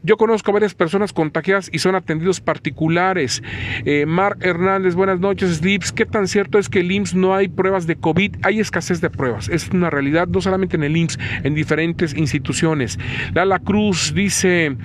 yo 0.03 0.17
conozco 0.17 0.51
a 0.51 0.53
varias 0.53 0.73
personas 0.73 1.13
contagiadas 1.13 1.69
y 1.71 1.79
son 1.79 1.95
atendidos 1.95 2.41
particulares. 2.41 3.43
Eh, 3.85 4.05
Mar 4.05 4.37
Hernández, 4.39 4.95
buenas 4.95 5.19
noches, 5.19 5.57
Slips. 5.57 5.91
¿Qué 5.91 6.05
tan 6.05 6.27
cierto 6.27 6.59
es 6.59 6.69
que 6.69 6.79
el 6.79 6.91
IMSS 6.91 7.15
no 7.15 7.35
hay 7.35 7.47
pruebas 7.47 7.87
de 7.87 7.95
COVID? 7.95 8.37
Hay 8.43 8.59
escasez 8.59 9.01
de 9.01 9.09
pruebas. 9.09 9.49
Es 9.49 9.69
una 9.69 9.89
realidad, 9.89 10.27
no 10.27 10.41
solamente 10.41 10.75
en 10.75 10.83
el 10.83 10.95
IMSS, 10.95 11.19
en 11.43 11.53
diferentes 11.55 12.15
instituciones. 12.15 12.99
Lala 13.33 13.59
Cruz 13.59 14.13
dice, 14.13 14.75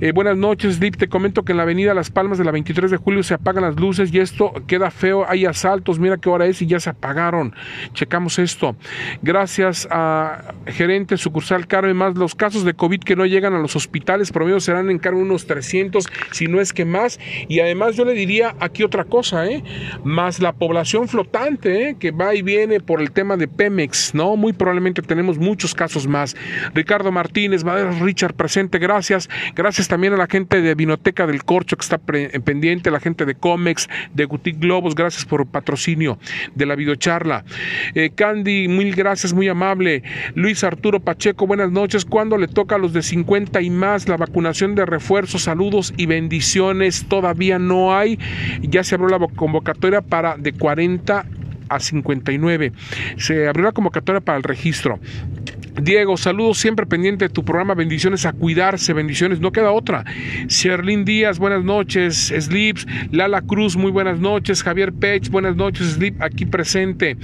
eh, 0.00 0.12
buenas 0.12 0.36
noches, 0.36 0.76
Slips. 0.76 0.98
Te 0.98 1.08
comento 1.08 1.44
que 1.44 1.52
en 1.52 1.58
la 1.58 1.64
avenida 1.64 1.94
Las 1.94 2.10
Palmas 2.10 2.38
de 2.38 2.44
la 2.44 2.50
23 2.50 2.90
de 2.90 2.96
julio 2.96 3.22
se 3.22 3.34
apagan 3.34 3.62
las 3.62 3.76
luces 3.76 4.12
y 4.12 4.18
esto 4.18 4.52
queda 4.66 4.90
feo. 4.90 5.28
Hay 5.28 5.46
asaltos, 5.46 5.98
mira 5.98 6.16
qué 6.16 6.28
hora 6.28 6.46
es 6.46 6.62
y 6.62 6.66
ya 6.66 6.80
se 6.80 6.90
apagaron. 6.90 7.54
Checamos 7.92 8.38
esto. 8.38 8.76
Gracias 9.22 9.88
a 9.90 10.54
gerente 10.72 11.16
sucursal 11.16 11.66
Carmen, 11.66 11.96
más 11.96 12.16
los 12.16 12.34
casos 12.34 12.64
de 12.64 12.74
COVID 12.74 13.00
que 13.00 13.16
no 13.16 13.26
llegan 13.26 13.54
a 13.54 13.58
los 13.58 13.76
hospitales, 13.76 14.32
promedio 14.32 14.60
serán 14.60 14.90
en 14.90 14.98
Carmen 14.98 15.22
unos 15.22 15.46
300, 15.46 16.06
si 16.32 16.46
no 16.46 16.60
es 16.60 16.72
que 16.72 16.84
más. 16.84 17.18
Y 17.48 17.60
además 17.60 17.96
yo 17.96 18.04
le 18.04 18.12
diría 18.12 18.54
aquí 18.60 18.82
otra 18.82 19.04
cosa, 19.04 19.46
¿eh? 19.46 19.62
más 20.04 20.40
la 20.40 20.52
población 20.52 21.08
flotante, 21.08 21.88
¿eh? 21.88 21.96
que 21.98 22.10
va 22.10 22.34
y 22.34 22.42
viene 22.42 22.80
por 22.80 23.00
el 23.00 23.10
tema 23.10 23.36
de 23.36 23.48
Pemex, 23.48 24.14
¿no? 24.14 24.36
Muy 24.36 24.52
probablemente 24.52 25.02
tenemos 25.02 25.38
muchos 25.38 25.74
casos 25.74 26.06
más. 26.06 26.36
Ricardo 26.74 27.12
Martínez, 27.12 27.64
Madera 27.64 27.90
Richard 27.92 28.34
presente, 28.34 28.78
gracias. 28.78 29.28
Gracias 29.54 29.88
también 29.88 30.12
a 30.12 30.16
la 30.16 30.26
gente 30.26 30.60
de 30.60 30.74
Vinoteca 30.74 31.26
del 31.26 31.44
Corcho 31.44 31.76
que 31.76 31.82
está 31.82 31.98
pendiente, 31.98 32.90
la 32.90 33.00
gente 33.00 33.24
de 33.24 33.34
Comex, 33.34 33.88
de 34.14 34.24
Gutic 34.24 34.58
Globos, 34.58 34.94
gracias 34.94 35.24
por 35.24 35.46
patrocinio 35.46 36.18
de 36.54 36.66
la 36.66 36.74
videocharla. 36.74 37.44
Eh, 37.94 38.10
Candy, 38.14 38.68
mil 38.68 38.94
gracias, 38.94 39.32
muy 39.32 39.48
amable. 39.48 40.02
Luis 40.34 40.57
Arturo 40.64 41.00
Pacheco, 41.00 41.46
buenas 41.46 41.70
noches. 41.70 42.04
¿Cuándo 42.04 42.36
le 42.36 42.48
toca 42.48 42.76
a 42.76 42.78
los 42.78 42.92
de 42.92 43.02
50 43.02 43.60
y 43.60 43.70
más 43.70 44.08
la 44.08 44.16
vacunación 44.16 44.74
de 44.74 44.86
refuerzo? 44.86 45.38
Saludos 45.38 45.92
y 45.96 46.06
bendiciones. 46.06 47.06
Todavía 47.08 47.58
no 47.58 47.96
hay. 47.96 48.18
Ya 48.62 48.84
se 48.84 48.94
abrió 48.94 49.18
la 49.18 49.26
convocatoria 49.28 50.00
para 50.00 50.36
de 50.36 50.52
40 50.52 51.26
a 51.68 51.80
59. 51.80 52.72
Se 53.16 53.48
abrió 53.48 53.64
la 53.64 53.72
convocatoria 53.72 54.20
para 54.20 54.38
el 54.38 54.44
registro. 54.44 54.98
Diego, 55.82 56.16
saludos 56.16 56.58
siempre 56.58 56.86
pendiente 56.86 57.26
de 57.26 57.28
tu 57.28 57.44
programa. 57.44 57.74
Bendiciones 57.74 58.26
a 58.26 58.32
cuidarse, 58.32 58.92
bendiciones, 58.92 59.40
no 59.40 59.52
queda 59.52 59.70
otra. 59.70 60.04
Sherlyn 60.48 61.04
Díaz, 61.04 61.38
buenas 61.38 61.64
noches. 61.64 62.32
Slips, 62.36 62.86
Lala 63.12 63.42
Cruz, 63.42 63.76
muy 63.76 63.90
buenas 63.90 64.18
noches. 64.18 64.62
Javier 64.62 64.92
Pech, 64.92 65.30
buenas 65.30 65.56
noches. 65.56 65.92
Slip, 65.92 66.20
aquí 66.20 66.46
presente. 66.46 67.16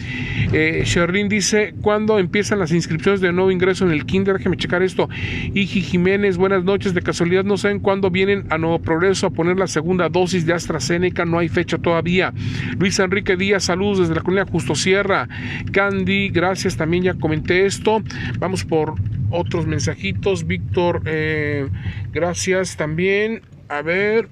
Eh, 0.53 0.83
Sherlyn 0.85 1.29
dice: 1.29 1.75
¿Cuándo 1.81 2.19
empiezan 2.19 2.59
las 2.59 2.73
inscripciones 2.73 3.21
de 3.21 3.33
nuevo 3.33 3.51
ingreso 3.51 3.85
en 3.85 3.93
el 3.93 4.07
Kinder? 4.07 4.37
Déjeme 4.37 4.57
checar 4.57 4.83
esto. 4.83 5.09
Iji 5.55 5.81
Jiménez, 5.81 6.37
buenas 6.37 6.65
noches. 6.65 6.95
De 6.95 7.03
casualidad, 7.03 7.45
no 7.45 7.57
saben 7.57 7.81
cuándo 7.81 8.11
vienen 8.11 8.47
a 8.51 8.59
Nuevo 8.59 8.79
Progreso 8.79 9.27
a 9.27 9.31
poner 9.31 9.59
la 9.59 9.67
segunda 9.67 10.09
dosis 10.09 10.47
de 10.47 10.53
AstraZeneca. 10.53 11.25
No 11.25 11.39
hay 11.39 11.49
fecha 11.49 11.79
todavía. 11.79 12.33
Luis 12.79 12.99
Enrique 12.99 13.37
Díaz, 13.37 13.65
saludos 13.65 13.99
desde 13.99 14.15
la 14.15 14.21
colonia 14.21 14.47
Justo 14.51 14.75
Sierra. 14.75 15.29
Candy, 15.73 16.29
gracias. 16.29 16.77
También 16.77 17.03
ya 17.03 17.15
comenté 17.15 17.67
esto. 17.67 18.03
Vamos 18.45 18.63
por 18.63 18.97
otros 19.31 19.67
mensajitos. 19.67 20.47
Víctor, 20.47 21.01
eh, 21.07 21.67
gracias 22.13 22.77
también. 22.77 23.41
A 23.71 23.81
ver. 23.81 24.29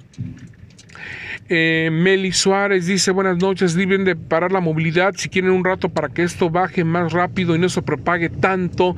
Eh, 1.48 1.90
Meli 1.92 2.32
Suárez 2.32 2.86
dice 2.86 3.10
buenas 3.10 3.38
noches, 3.38 3.74
deben 3.74 4.04
de 4.04 4.16
parar 4.16 4.52
la 4.52 4.60
movilidad 4.60 5.14
si 5.16 5.28
quieren 5.28 5.50
un 5.50 5.64
rato 5.64 5.88
para 5.88 6.08
que 6.08 6.22
esto 6.22 6.50
baje 6.50 6.84
más 6.84 7.12
rápido 7.12 7.54
y 7.56 7.58
no 7.58 7.68
se 7.68 7.82
propague 7.82 8.28
tanto, 8.28 8.96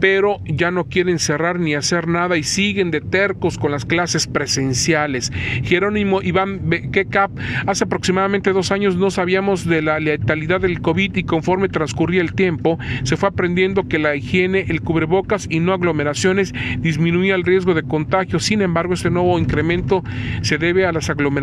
pero 0.00 0.40
ya 0.46 0.70
no 0.70 0.84
quieren 0.84 1.18
cerrar 1.18 1.60
ni 1.60 1.74
hacer 1.74 2.08
nada 2.08 2.36
y 2.36 2.42
siguen 2.42 2.90
de 2.90 3.00
tercos 3.00 3.58
con 3.58 3.70
las 3.70 3.84
clases 3.84 4.26
presenciales. 4.26 5.30
Jerónimo 5.62 6.22
Iván 6.22 6.70
Kekap, 6.92 7.30
hace 7.66 7.84
aproximadamente 7.84 8.52
dos 8.52 8.72
años 8.72 8.96
no 8.96 9.10
sabíamos 9.10 9.66
de 9.66 9.82
la 9.82 10.00
letalidad 10.00 10.60
del 10.60 10.80
COVID 10.80 11.16
y 11.16 11.24
conforme 11.24 11.68
transcurría 11.68 12.22
el 12.22 12.32
tiempo 12.32 12.78
se 13.02 13.16
fue 13.16 13.28
aprendiendo 13.28 13.86
que 13.88 13.98
la 13.98 14.16
higiene, 14.16 14.66
el 14.68 14.82
cubrebocas 14.82 15.46
y 15.50 15.60
no 15.60 15.72
aglomeraciones 15.72 16.52
disminuía 16.78 17.34
el 17.34 17.44
riesgo 17.44 17.74
de 17.74 17.82
contagio. 17.82 18.40
Sin 18.40 18.62
embargo, 18.62 18.94
este 18.94 19.10
nuevo 19.10 19.38
incremento 19.38 20.02
se 20.40 20.58
debe 20.58 20.86
a 20.86 20.92
las 20.92 21.10
aglomeraciones 21.10 21.41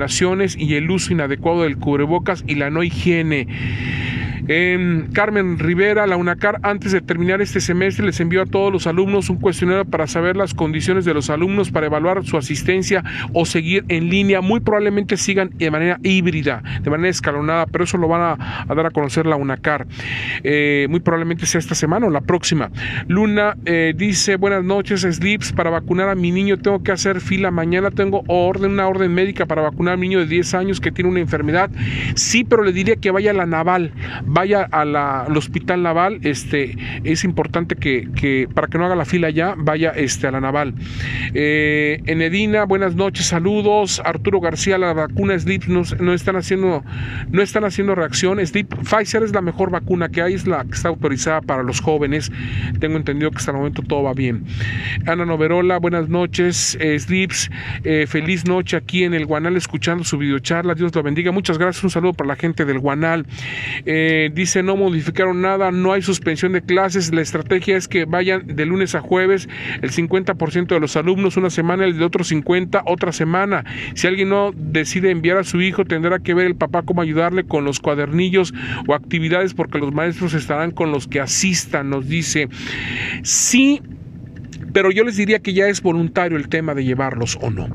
y 0.57 0.75
el 0.75 0.89
uso 0.89 1.13
inadecuado 1.13 1.63
del 1.63 1.77
cubrebocas 1.77 2.43
y 2.47 2.55
la 2.55 2.69
no 2.69 2.83
higiene. 2.83 3.47
Carmen 5.13 5.59
Rivera, 5.59 6.07
la 6.07 6.17
UNACAR, 6.17 6.59
antes 6.63 6.91
de 6.91 7.01
terminar 7.01 7.39
este 7.39 7.61
semestre, 7.61 8.03
les 8.03 8.19
envió 8.19 8.41
a 8.41 8.45
todos 8.47 8.73
los 8.73 8.87
alumnos 8.87 9.29
un 9.29 9.37
cuestionario 9.37 9.85
para 9.85 10.07
saber 10.07 10.35
las 10.35 10.55
condiciones 10.55 11.05
de 11.05 11.13
los 11.13 11.29
alumnos 11.29 11.69
para 11.69 11.85
evaluar 11.85 12.25
su 12.25 12.35
asistencia 12.35 13.03
o 13.33 13.45
seguir 13.45 13.85
en 13.89 14.09
línea. 14.09 14.41
Muy 14.41 14.59
probablemente 14.59 15.17
sigan 15.17 15.51
de 15.53 15.69
manera 15.69 15.99
híbrida, 16.01 16.63
de 16.81 16.89
manera 16.89 17.09
escalonada, 17.09 17.67
pero 17.67 17.83
eso 17.83 17.99
lo 17.99 18.07
van 18.07 18.39
a, 18.39 18.65
dar 18.73 18.87
a 18.87 18.89
conocer 18.89 19.27
la 19.27 19.35
UNACAR. 19.35 19.85
Eh, 20.43 20.87
muy 20.89 20.99
probablemente 20.99 21.45
sea 21.45 21.59
esta 21.59 21.75
semana 21.75 22.07
o 22.07 22.09
la 22.09 22.21
próxima. 22.21 22.71
Luna 23.07 23.55
eh, 23.65 23.93
dice, 23.95 24.37
buenas 24.37 24.63
noches, 24.63 25.01
Slips, 25.01 25.51
para 25.51 25.69
vacunar 25.69 26.09
a 26.09 26.15
mi 26.15 26.31
niño 26.31 26.57
tengo 26.57 26.81
que 26.81 26.91
hacer 26.91 27.21
fila. 27.21 27.51
Mañana 27.51 27.91
tengo 27.91 28.23
orden, 28.25 28.71
una 28.71 28.87
orden 28.87 29.13
médica 29.13 29.45
para 29.45 29.61
vacunar 29.61 29.93
a 29.93 29.97
mi 29.97 30.07
niño 30.07 30.21
de 30.21 30.25
10 30.25 30.55
años 30.55 30.81
que 30.81 30.91
tiene 30.91 31.11
una 31.11 31.19
enfermedad. 31.19 31.69
Sí, 32.15 32.43
pero 32.43 32.63
le 32.63 32.71
diría 32.71 32.95
que 32.95 33.11
vaya 33.11 33.29
a 33.29 33.35
la 33.35 33.45
naval, 33.45 33.93
vaya 34.39 34.69
al 34.71 35.35
hospital 35.35 35.83
naval. 35.83 36.19
Este, 36.23 36.77
es 37.03 37.25
importante 37.25 37.75
que, 37.75 38.47
para 38.53 38.67
que 38.67 38.77
no 38.77 38.85
haga 38.85 38.95
la 38.95 39.03
fila 39.03 39.29
ya, 39.29 39.53
vaya 39.57 39.91
este, 39.91 40.27
a 40.27 40.31
la 40.31 40.39
naval. 40.39 40.73
Eh, 41.33 42.01
Enedina, 42.05 42.63
buenas 42.63 42.95
noches, 42.95 43.25
saludos. 43.25 44.01
Arturo 44.05 44.39
García, 44.39 44.77
la 44.77 44.93
vacuna 44.93 45.37
Sleep 45.37 45.65
no, 45.67 45.81
no, 45.99 46.13
están 46.13 46.37
haciendo, 46.37 46.85
no 47.29 47.41
están 47.41 47.65
haciendo 47.65 47.95
reacción. 47.95 48.45
Sleep, 48.45 48.73
Pfizer 48.83 49.23
es 49.23 49.33
la 49.33 49.41
mejor 49.41 49.71
vacuna 49.71 50.07
que 50.07 50.21
hay, 50.21 50.35
es 50.35 50.47
la 50.47 50.63
que 50.63 50.71
está 50.71 50.87
autorizada 50.87 51.41
para 51.41 51.61
los 51.61 51.81
jóvenes. 51.81 52.31
Tengo 52.79 52.95
entendido 52.95 53.31
que 53.31 53.39
hasta 53.39 53.51
el 53.51 53.57
momento 53.57 53.81
todo 53.81 54.03
va 54.03 54.13
bien. 54.13 54.45
Ana 55.05 55.25
Noverola, 55.25 55.79
buenas 55.79 56.07
noches. 56.07 56.77
Eh, 56.79 56.97
Sleeps, 56.97 57.51
eh, 57.83 58.05
feliz 58.07 58.45
noche 58.45 58.77
aquí 58.77 59.03
en 59.03 59.13
el 59.13 59.25
Guanal 59.25 59.57
escuchando 59.57 60.05
su 60.05 60.17
videocharla. 60.17 60.75
Dios 60.75 60.95
lo 60.95 61.03
bendiga. 61.03 61.33
Muchas 61.33 61.57
gracias. 61.57 61.83
Un 61.83 61.89
saludo 61.89 62.13
para 62.13 62.29
la 62.29 62.35
gente 62.37 62.63
del 62.63 62.79
Guanal. 62.79 63.25
Eh, 63.85 64.18
dice, 64.27 64.63
no 64.63 64.75
modificaron 64.75 65.41
nada, 65.41 65.71
no 65.71 65.93
hay 65.93 66.01
suspensión 66.01 66.51
de 66.51 66.61
clases. 66.61 67.13
La 67.13 67.21
estrategia 67.21 67.77
es 67.77 67.87
que 67.87 68.05
vayan 68.05 68.43
de 68.45 68.65
lunes 68.65 68.95
a 68.95 69.01
jueves 69.01 69.47
el 69.81 69.91
50% 69.91 70.67
de 70.67 70.79
los 70.79 70.97
alumnos 70.97 71.37
una 71.37 71.49
semana, 71.49 71.85
el 71.85 71.97
de 71.97 72.03
otro 72.03 72.23
50 72.23 72.83
otra 72.85 73.11
semana. 73.11 73.63
Si 73.93 74.07
alguien 74.07 74.29
no 74.29 74.51
decide 74.55 75.11
enviar 75.11 75.37
a 75.37 75.43
su 75.43 75.61
hijo, 75.61 75.85
tendrá 75.85 76.19
que 76.19 76.33
ver 76.33 76.47
el 76.47 76.55
papá 76.55 76.81
cómo 76.81 77.01
ayudarle 77.01 77.45
con 77.45 77.63
los 77.63 77.79
cuadernillos 77.79 78.53
o 78.87 78.93
actividades 78.93 79.53
porque 79.53 79.79
los 79.79 79.93
maestros 79.93 80.33
estarán 80.33 80.71
con 80.71 80.91
los 80.91 81.07
que 81.07 81.19
asistan, 81.19 81.89
nos 81.89 82.07
dice. 82.07 82.49
Sí, 83.23 83.81
pero 84.73 84.91
yo 84.91 85.03
les 85.03 85.17
diría 85.17 85.39
que 85.39 85.53
ya 85.53 85.67
es 85.67 85.81
voluntario 85.81 86.37
el 86.37 86.49
tema 86.49 86.73
de 86.73 86.83
llevarlos 86.85 87.37
o 87.41 87.49
no. 87.49 87.67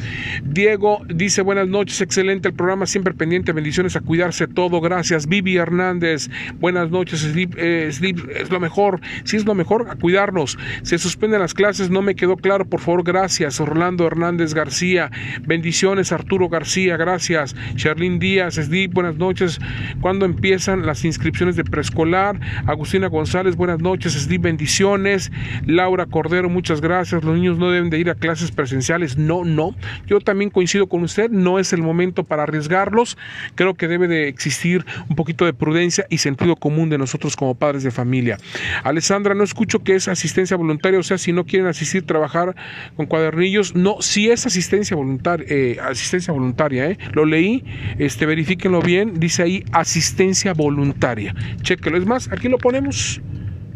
Diego 0.42 1.00
dice 1.09 1.42
buenas 1.42 1.68
noches, 1.68 2.00
excelente 2.00 2.48
el 2.48 2.54
programa, 2.54 2.87
siempre 2.87 3.14
pendiente, 3.14 3.52
bendiciones 3.52 3.96
a 3.96 4.00
cuidarse 4.00 4.46
todo, 4.46 4.80
gracias. 4.80 5.26
Vivi 5.26 5.57
Hernández, 5.57 6.30
buenas 6.61 6.90
noches, 6.90 7.26
eh, 7.37 7.88
es 7.88 8.50
lo 8.50 8.61
mejor, 8.61 9.00
si 9.24 9.37
es 9.37 9.44
lo 9.44 9.54
mejor, 9.54 9.87
a 9.90 9.96
cuidarnos. 9.96 10.59
Se 10.83 10.98
suspenden 10.98 11.40
las 11.40 11.54
clases, 11.54 11.90
no 11.90 12.02
me 12.02 12.14
quedó 12.14 12.37
claro, 12.37 12.64
por 12.64 12.80
favor, 12.80 13.02
gracias. 13.04 13.61
Orlando 13.61 14.07
Hernández 14.07 14.54
García, 14.54 15.11
bendiciones, 15.42 16.12
Arturo 16.12 16.48
García, 16.48 16.96
gracias. 16.96 17.54
Charlene 17.76 18.18
Díaz, 18.18 18.54
Sleep, 18.54 18.92
buenas 18.92 19.16
noches. 19.16 19.59
¿Cuándo 20.00 20.24
empiezan 20.26 20.87
las 20.87 21.04
inscripciones 21.04 21.57
de 21.57 21.64
preescolar? 21.64 22.38
Agustina 22.66 23.09
González, 23.09 23.57
buenas 23.57 23.80
noches, 23.80 24.12
Sleep, 24.12 24.42
bendiciones. 24.42 25.30
Laura 25.66 26.07
Cordero, 26.07 26.48
muchas 26.48 26.80
gracias 26.80 26.83
gracias, 26.84 27.24
los 27.24 27.34
niños 27.34 27.58
no 27.58 27.70
deben 27.70 27.90
de 27.90 27.98
ir 27.98 28.10
a 28.10 28.14
clases 28.14 28.52
presenciales. 28.52 29.18
No, 29.18 29.44
no. 29.44 29.74
Yo 30.06 30.20
también 30.20 30.50
coincido 30.50 30.86
con 30.86 31.02
usted, 31.02 31.30
no 31.30 31.58
es 31.58 31.72
el 31.72 31.82
momento 31.82 32.22
para 32.22 32.44
arriesgarlos. 32.44 33.18
Creo 33.56 33.74
que 33.74 33.88
debe 33.88 34.06
de 34.06 34.28
existir 34.28 34.84
un 35.08 35.16
poquito 35.16 35.44
de 35.44 35.52
prudencia 35.52 36.06
y 36.10 36.18
sentido 36.18 36.54
común 36.54 36.90
de 36.90 36.98
nosotros 36.98 37.34
como 37.34 37.56
padres 37.56 37.82
de 37.82 37.90
familia. 37.90 38.38
Alessandra, 38.84 39.34
no 39.34 39.42
escucho 39.42 39.82
que 39.82 39.96
es 39.96 40.06
asistencia 40.06 40.56
voluntaria, 40.56 41.00
o 41.00 41.02
sea, 41.02 41.18
si 41.18 41.32
no 41.32 41.44
quieren 41.44 41.66
asistir, 41.66 42.06
trabajar 42.06 42.54
con 42.96 43.06
cuadernillos. 43.06 43.74
No, 43.74 43.96
si 44.00 44.30
es 44.30 44.46
asistencia 44.46 44.96
voluntaria, 44.96 45.46
eh, 45.48 45.78
asistencia 45.82 46.32
voluntaria, 46.32 46.90
¿eh? 46.90 46.98
Lo 47.12 47.24
leí, 47.24 47.64
este, 47.98 48.26
verifíquenlo 48.26 48.80
bien, 48.80 49.18
dice 49.18 49.42
ahí 49.42 49.64
asistencia 49.72 50.52
voluntaria. 50.52 51.34
Chequelo, 51.62 51.96
es 51.96 52.06
más, 52.06 52.30
aquí 52.30 52.48
lo 52.48 52.58
ponemos 52.58 53.20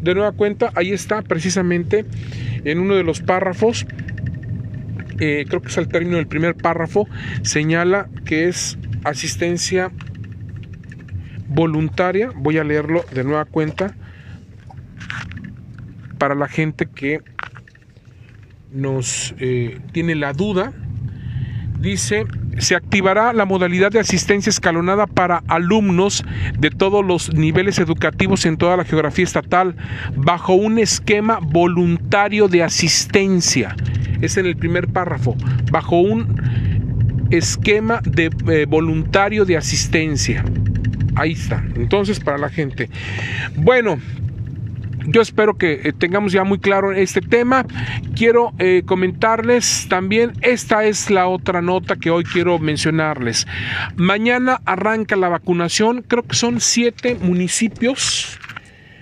de 0.02 0.14
nueva 0.14 0.32
cuenta, 0.32 0.70
ahí 0.74 0.92
está 0.92 1.22
precisamente 1.22 2.04
en 2.64 2.78
uno 2.78 2.94
de 2.96 3.04
los 3.04 3.20
párrafos, 3.20 3.86
eh, 5.20 5.44
creo 5.48 5.60
que 5.60 5.68
es 5.68 5.78
al 5.78 5.88
término 5.88 6.16
del 6.16 6.28
primer 6.28 6.54
párrafo, 6.54 7.08
señala 7.42 8.08
que 8.24 8.48
es 8.48 8.78
asistencia 9.04 9.90
voluntaria. 11.48 12.30
Voy 12.36 12.58
a 12.58 12.64
leerlo 12.64 13.04
de 13.12 13.24
nueva 13.24 13.44
cuenta 13.44 13.94
para 16.18 16.34
la 16.34 16.48
gente 16.48 16.86
que 16.86 17.20
nos 18.70 19.34
eh, 19.38 19.80
tiene 19.92 20.14
la 20.14 20.32
duda. 20.32 20.72
Dice 21.78 22.26
se 22.58 22.74
activará 22.74 23.32
la 23.32 23.44
modalidad 23.44 23.90
de 23.90 24.00
asistencia 24.00 24.50
escalonada 24.50 25.06
para 25.06 25.42
alumnos 25.48 26.24
de 26.58 26.70
todos 26.70 27.04
los 27.04 27.32
niveles 27.32 27.78
educativos 27.78 28.44
en 28.46 28.56
toda 28.56 28.76
la 28.76 28.84
geografía 28.84 29.24
estatal 29.24 29.76
bajo 30.16 30.54
un 30.54 30.78
esquema 30.78 31.38
voluntario 31.40 32.48
de 32.48 32.62
asistencia. 32.62 33.76
Es 34.20 34.36
en 34.36 34.46
el 34.46 34.56
primer 34.56 34.88
párrafo, 34.88 35.36
bajo 35.70 36.00
un 36.00 36.42
esquema 37.30 38.00
de 38.04 38.30
eh, 38.48 38.66
voluntario 38.68 39.44
de 39.44 39.56
asistencia. 39.56 40.44
Ahí 41.14 41.32
está. 41.32 41.64
Entonces, 41.76 42.20
para 42.20 42.38
la 42.38 42.48
gente. 42.48 42.88
Bueno, 43.56 43.98
yo 45.08 45.22
espero 45.22 45.56
que 45.56 45.80
eh, 45.84 45.92
tengamos 45.92 46.32
ya 46.32 46.44
muy 46.44 46.58
claro 46.58 46.92
este 46.92 47.20
tema. 47.20 47.64
Quiero 48.14 48.52
eh, 48.58 48.82
comentarles 48.84 49.86
también, 49.88 50.32
esta 50.42 50.84
es 50.84 51.10
la 51.10 51.26
otra 51.26 51.62
nota 51.62 51.96
que 51.96 52.10
hoy 52.10 52.24
quiero 52.24 52.58
mencionarles. 52.58 53.46
Mañana 53.96 54.60
arranca 54.64 55.16
la 55.16 55.28
vacunación, 55.28 56.02
creo 56.02 56.22
que 56.24 56.36
son 56.36 56.60
siete 56.60 57.16
municipios 57.20 58.38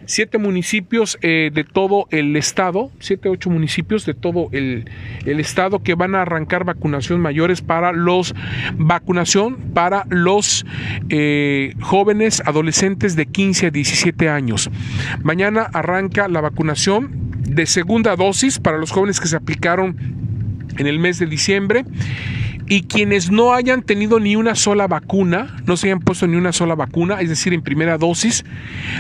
siete 0.07 0.39
municipios 0.39 1.19
eh, 1.23 1.51
de 1.53 1.65
todo 1.65 2.07
el 2.11 2.37
estado, 2.37 2.91
siete, 2.99 3.29
ocho 3.29 3.51
municipios 3.51 4.07
de 4.07 4.15
todo 4.15 4.49
el, 4.53 4.89
estado 5.27 5.83
que 5.83 5.95
van 5.95 6.15
a 6.15 6.23
arrancar 6.23 6.65
vacunación 6.65 7.21
mayores 7.21 7.61
para 7.61 7.93
los, 7.93 8.35
vacunación 8.75 9.57
para 9.75 10.07
los 10.09 10.65
eh, 11.09 11.75
jóvenes 11.81 12.43
adolescentes 12.47 13.17
de 13.17 13.27
15 13.27 13.67
a 13.67 13.71
17 13.71 14.29
años. 14.29 14.71
Mañana 15.23 15.69
arranca 15.73 16.29
la 16.29 16.41
vacunación 16.41 17.11
de 17.43 17.67
segunda 17.67 18.17
dosis 18.17 18.59
para 18.59 18.79
los 18.79 18.91
jóvenes 18.91 19.21
que 19.21 19.29
se 19.29 19.37
aplicaron 19.37 19.97
en 20.79 20.87
el 20.87 20.99
mes 20.99 21.19
de 21.19 21.27
diciembre 21.27 21.85
y 22.69 22.83
quienes 22.83 23.31
no 23.31 23.55
hayan 23.55 23.83
tenido 23.83 24.19
ni 24.19 24.37
una 24.37 24.55
sola 24.55 24.87
vacuna, 24.87 25.57
no 25.67 25.77
se 25.77 25.89
hayan 25.89 26.01
puesto 26.01 26.27
ni 26.27 26.37
una 26.37 26.53
sola 26.53 26.75
vacuna, 26.75 27.21
es 27.21 27.29
decir, 27.29 27.53
en 27.53 27.63
primera 27.63 27.99
dosis, 27.99 28.45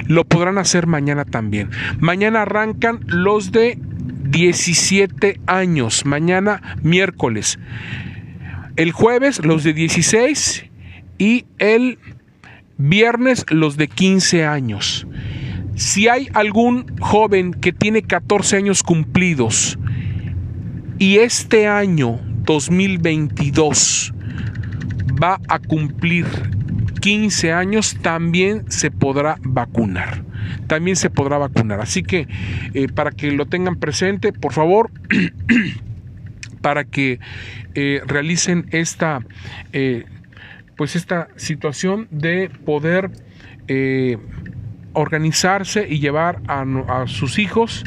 lo 0.06 0.24
podrán 0.24 0.58
hacer 0.58 0.86
mañana 0.86 1.24
también. 1.24 1.70
Mañana 1.98 2.42
arrancan 2.42 3.00
los 3.06 3.50
de 3.50 3.78
17 4.30 5.40
años, 5.46 6.04
mañana 6.04 6.76
miércoles. 6.82 7.58
El 8.76 8.92
jueves 8.92 9.44
los 9.44 9.64
de 9.64 9.72
16 9.72 10.66
y 11.18 11.46
el 11.58 11.98
viernes 12.78 13.46
los 13.48 13.76
de 13.76 13.88
15 13.88 14.44
años. 14.44 15.06
Si 15.74 16.08
hay 16.08 16.28
algún 16.34 16.86
joven 17.00 17.52
que 17.52 17.72
tiene 17.72 18.02
14 18.02 18.56
años 18.56 18.82
cumplidos 18.82 19.78
y 20.98 21.18
este 21.18 21.66
año 21.66 22.20
2022 22.46 24.14
va 25.22 25.40
a 25.48 25.58
cumplir 25.58 26.26
15 27.00 27.52
años, 27.52 27.96
también 28.02 28.70
se 28.70 28.90
podrá 28.90 29.36
vacunar. 29.42 30.24
También 30.66 30.96
se 30.96 31.10
podrá 31.10 31.38
vacunar. 31.38 31.80
Así 31.80 32.02
que 32.02 32.26
eh, 32.74 32.88
para 32.88 33.10
que 33.10 33.30
lo 33.32 33.46
tengan 33.46 33.76
presente, 33.76 34.32
por 34.32 34.52
favor, 34.52 34.90
para 36.62 36.84
que 36.84 37.20
eh, 37.74 38.00
realicen 38.06 38.66
esta, 38.70 39.20
eh, 39.72 40.04
pues 40.76 40.96
esta 40.96 41.28
situación 41.36 42.08
de 42.10 42.50
poder 42.64 43.10
organizarse 44.92 45.86
y 45.88 45.98
llevar 45.98 46.40
a, 46.46 46.62
a 46.62 47.06
sus 47.08 47.38
hijos. 47.40 47.84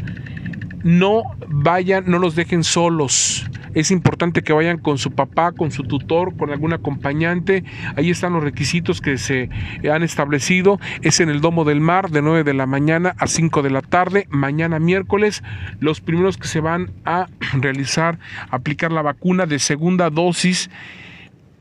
No 0.83 1.23
vayan, 1.47 2.05
no 2.07 2.19
los 2.19 2.35
dejen 2.35 2.63
solos 2.63 3.49
es 3.73 3.91
importante 3.91 4.41
que 4.41 4.53
vayan 4.53 4.77
con 4.77 4.97
su 4.97 5.11
papá, 5.11 5.51
con 5.51 5.71
su 5.71 5.83
tutor, 5.83 6.35
con 6.35 6.51
algún 6.51 6.73
acompañante. 6.73 7.63
Ahí 7.95 8.09
están 8.09 8.33
los 8.33 8.43
requisitos 8.43 9.01
que 9.01 9.17
se 9.17 9.49
han 9.91 10.03
establecido. 10.03 10.79
Es 11.01 11.19
en 11.19 11.29
el 11.29 11.41
Domo 11.41 11.65
del 11.65 11.81
Mar 11.81 12.09
de 12.09 12.21
9 12.21 12.43
de 12.43 12.53
la 12.53 12.65
mañana 12.65 13.15
a 13.17 13.27
5 13.27 13.61
de 13.61 13.69
la 13.69 13.81
tarde. 13.81 14.27
Mañana 14.29 14.79
miércoles, 14.79 15.43
los 15.79 16.01
primeros 16.01 16.37
que 16.37 16.47
se 16.47 16.61
van 16.61 16.91
a 17.05 17.27
realizar, 17.53 18.19
aplicar 18.49 18.91
la 18.91 19.01
vacuna 19.01 19.45
de 19.45 19.59
segunda 19.59 20.09
dosis 20.09 20.69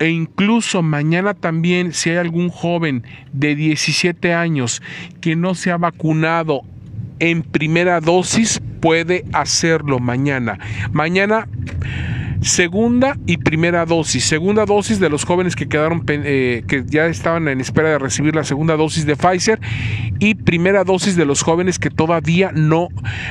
e 0.00 0.10
incluso 0.10 0.80
mañana 0.80 1.34
también 1.34 1.92
si 1.92 2.10
hay 2.10 2.18
algún 2.18 2.50
joven 2.50 3.02
de 3.32 3.56
17 3.56 4.32
años 4.32 4.80
que 5.20 5.34
no 5.34 5.56
se 5.56 5.72
ha 5.72 5.76
vacunado 5.76 6.62
en 7.18 7.42
primera 7.42 8.00
dosis, 8.00 8.62
puede 8.80 9.24
hacerlo 9.32 9.98
mañana. 9.98 10.58
Mañana 10.92 11.48
segunda 12.40 13.16
y 13.26 13.38
primera 13.38 13.84
dosis. 13.84 14.24
Segunda 14.24 14.64
dosis 14.64 15.00
de 15.00 15.08
los 15.08 15.24
jóvenes 15.24 15.56
que 15.56 15.68
quedaron 15.68 16.04
eh, 16.08 16.62
que 16.66 16.84
ya 16.86 17.06
estaban 17.06 17.48
en 17.48 17.60
espera 17.60 17.90
de 17.90 17.98
recibir 17.98 18.34
la 18.34 18.44
segunda 18.44 18.76
dosis 18.76 19.06
de 19.06 19.16
Pfizer 19.16 19.60
y 20.18 20.34
primera 20.34 20.84
dosis 20.84 21.16
de 21.16 21.24
los 21.24 21.42
jóvenes 21.42 21.78
que 21.78 21.90
todavía 21.90 22.52
no 22.54 22.88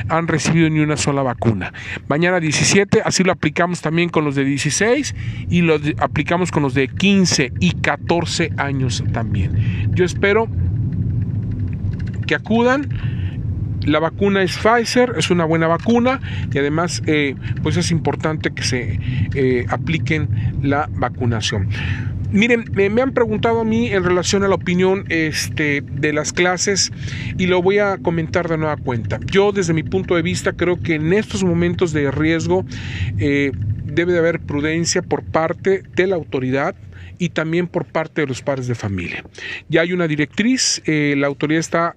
han 0.08 0.28
recibido 0.28 0.68
ni 0.70 0.80
una 0.80 0.96
sola 0.96 1.22
vacuna. 1.22 1.72
Mañana 2.08 2.40
17, 2.40 3.02
así 3.04 3.24
lo 3.24 3.32
aplicamos 3.32 3.80
también 3.80 4.08
con 4.08 4.24
los 4.24 4.34
de 4.34 4.44
16 4.44 5.14
y 5.48 5.62
lo 5.62 5.78
aplicamos 5.98 6.50
con 6.50 6.62
los 6.62 6.74
de 6.74 6.88
15 6.88 7.52
y 7.60 7.72
14 7.72 8.52
años 8.56 9.02
también. 9.12 9.90
Yo 9.94 10.04
espero 10.04 10.48
que 12.26 12.34
acudan 12.34 12.88
la 13.88 13.98
vacuna 13.98 14.42
es 14.42 14.58
Pfizer, 14.58 15.14
es 15.16 15.30
una 15.30 15.44
buena 15.44 15.66
vacuna 15.66 16.20
y 16.52 16.58
además 16.58 17.02
eh, 17.06 17.34
pues 17.62 17.76
es 17.76 17.90
importante 17.90 18.52
que 18.52 18.62
se 18.62 19.00
eh, 19.34 19.66
apliquen 19.68 20.28
la 20.62 20.88
vacunación. 20.92 21.68
Miren, 22.30 22.66
me 22.74 23.00
han 23.00 23.12
preguntado 23.12 23.60
a 23.60 23.64
mí 23.64 23.88
en 23.88 24.04
relación 24.04 24.44
a 24.44 24.48
la 24.48 24.54
opinión 24.54 25.06
este, 25.08 25.80
de 25.80 26.12
las 26.12 26.34
clases 26.34 26.92
y 27.38 27.46
lo 27.46 27.62
voy 27.62 27.78
a 27.78 27.96
comentar 27.96 28.48
de 28.50 28.58
nueva 28.58 28.76
cuenta. 28.76 29.18
Yo 29.24 29.50
desde 29.50 29.72
mi 29.72 29.82
punto 29.82 30.14
de 30.14 30.20
vista 30.20 30.52
creo 30.52 30.78
que 30.78 30.96
en 30.96 31.14
estos 31.14 31.42
momentos 31.42 31.94
de 31.94 32.10
riesgo 32.10 32.66
eh, 33.18 33.52
debe 33.84 34.12
de 34.12 34.18
haber 34.18 34.40
prudencia 34.40 35.00
por 35.00 35.24
parte 35.24 35.82
de 35.96 36.06
la 36.06 36.16
autoridad 36.16 36.76
y 37.16 37.30
también 37.30 37.66
por 37.66 37.86
parte 37.86 38.20
de 38.20 38.26
los 38.26 38.42
padres 38.42 38.66
de 38.68 38.74
familia. 38.74 39.24
Ya 39.70 39.80
hay 39.80 39.94
una 39.94 40.06
directriz, 40.06 40.82
la 40.86 41.26
autoridad 41.26 41.60
está 41.60 41.96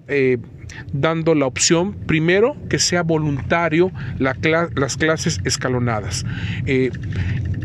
dando 0.92 1.34
la 1.34 1.46
opción, 1.46 1.94
primero, 1.94 2.56
que 2.68 2.78
sea 2.78 3.02
voluntario 3.02 3.90
las 4.18 4.96
clases 4.96 5.40
escalonadas. 5.44 6.24
Eh, 6.66 6.90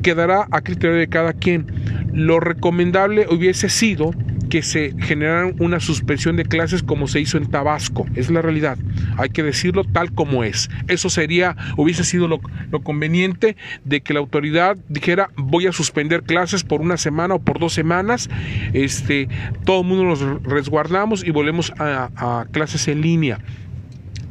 quedará 0.01 0.47
a 0.51 0.61
criterio 0.61 0.97
de 0.97 1.07
cada 1.07 1.33
quien. 1.33 1.67
Lo 2.13 2.39
recomendable 2.39 3.27
hubiese 3.29 3.69
sido 3.69 4.11
que 4.49 4.61
se 4.61 4.93
generaran 4.99 5.55
una 5.59 5.79
suspensión 5.79 6.35
de 6.37 6.45
clases 6.45 6.83
como 6.83 7.07
se 7.07 7.19
hizo 7.19 7.37
en 7.37 7.49
Tabasco. 7.49 8.05
Es 8.15 8.29
la 8.29 8.41
realidad. 8.41 8.77
Hay 9.17 9.29
que 9.29 9.43
decirlo 9.43 9.83
tal 9.83 10.13
como 10.13 10.43
es. 10.43 10.69
Eso 10.87 11.09
sería, 11.09 11.55
hubiese 11.75 12.03
sido 12.03 12.27
lo, 12.27 12.39
conveniente 12.83 13.55
de 13.85 14.01
que 14.01 14.13
la 14.13 14.19
autoridad 14.19 14.77
dijera 14.87 15.29
voy 15.35 15.67
a 15.67 15.71
suspender 15.71 16.23
clases 16.23 16.63
por 16.63 16.81
una 16.81 16.97
semana 16.97 17.35
o 17.35 17.39
por 17.39 17.59
dos 17.59 17.73
semanas. 17.73 18.29
Este, 18.73 19.27
todo 19.65 19.81
el 19.81 19.87
mundo 19.87 20.03
nos 20.03 20.43
resguardamos 20.43 21.23
y 21.23 21.31
volvemos 21.31 21.73
a, 21.77 22.45
clases 22.51 22.87
en 22.87 23.01
línea. 23.01 23.39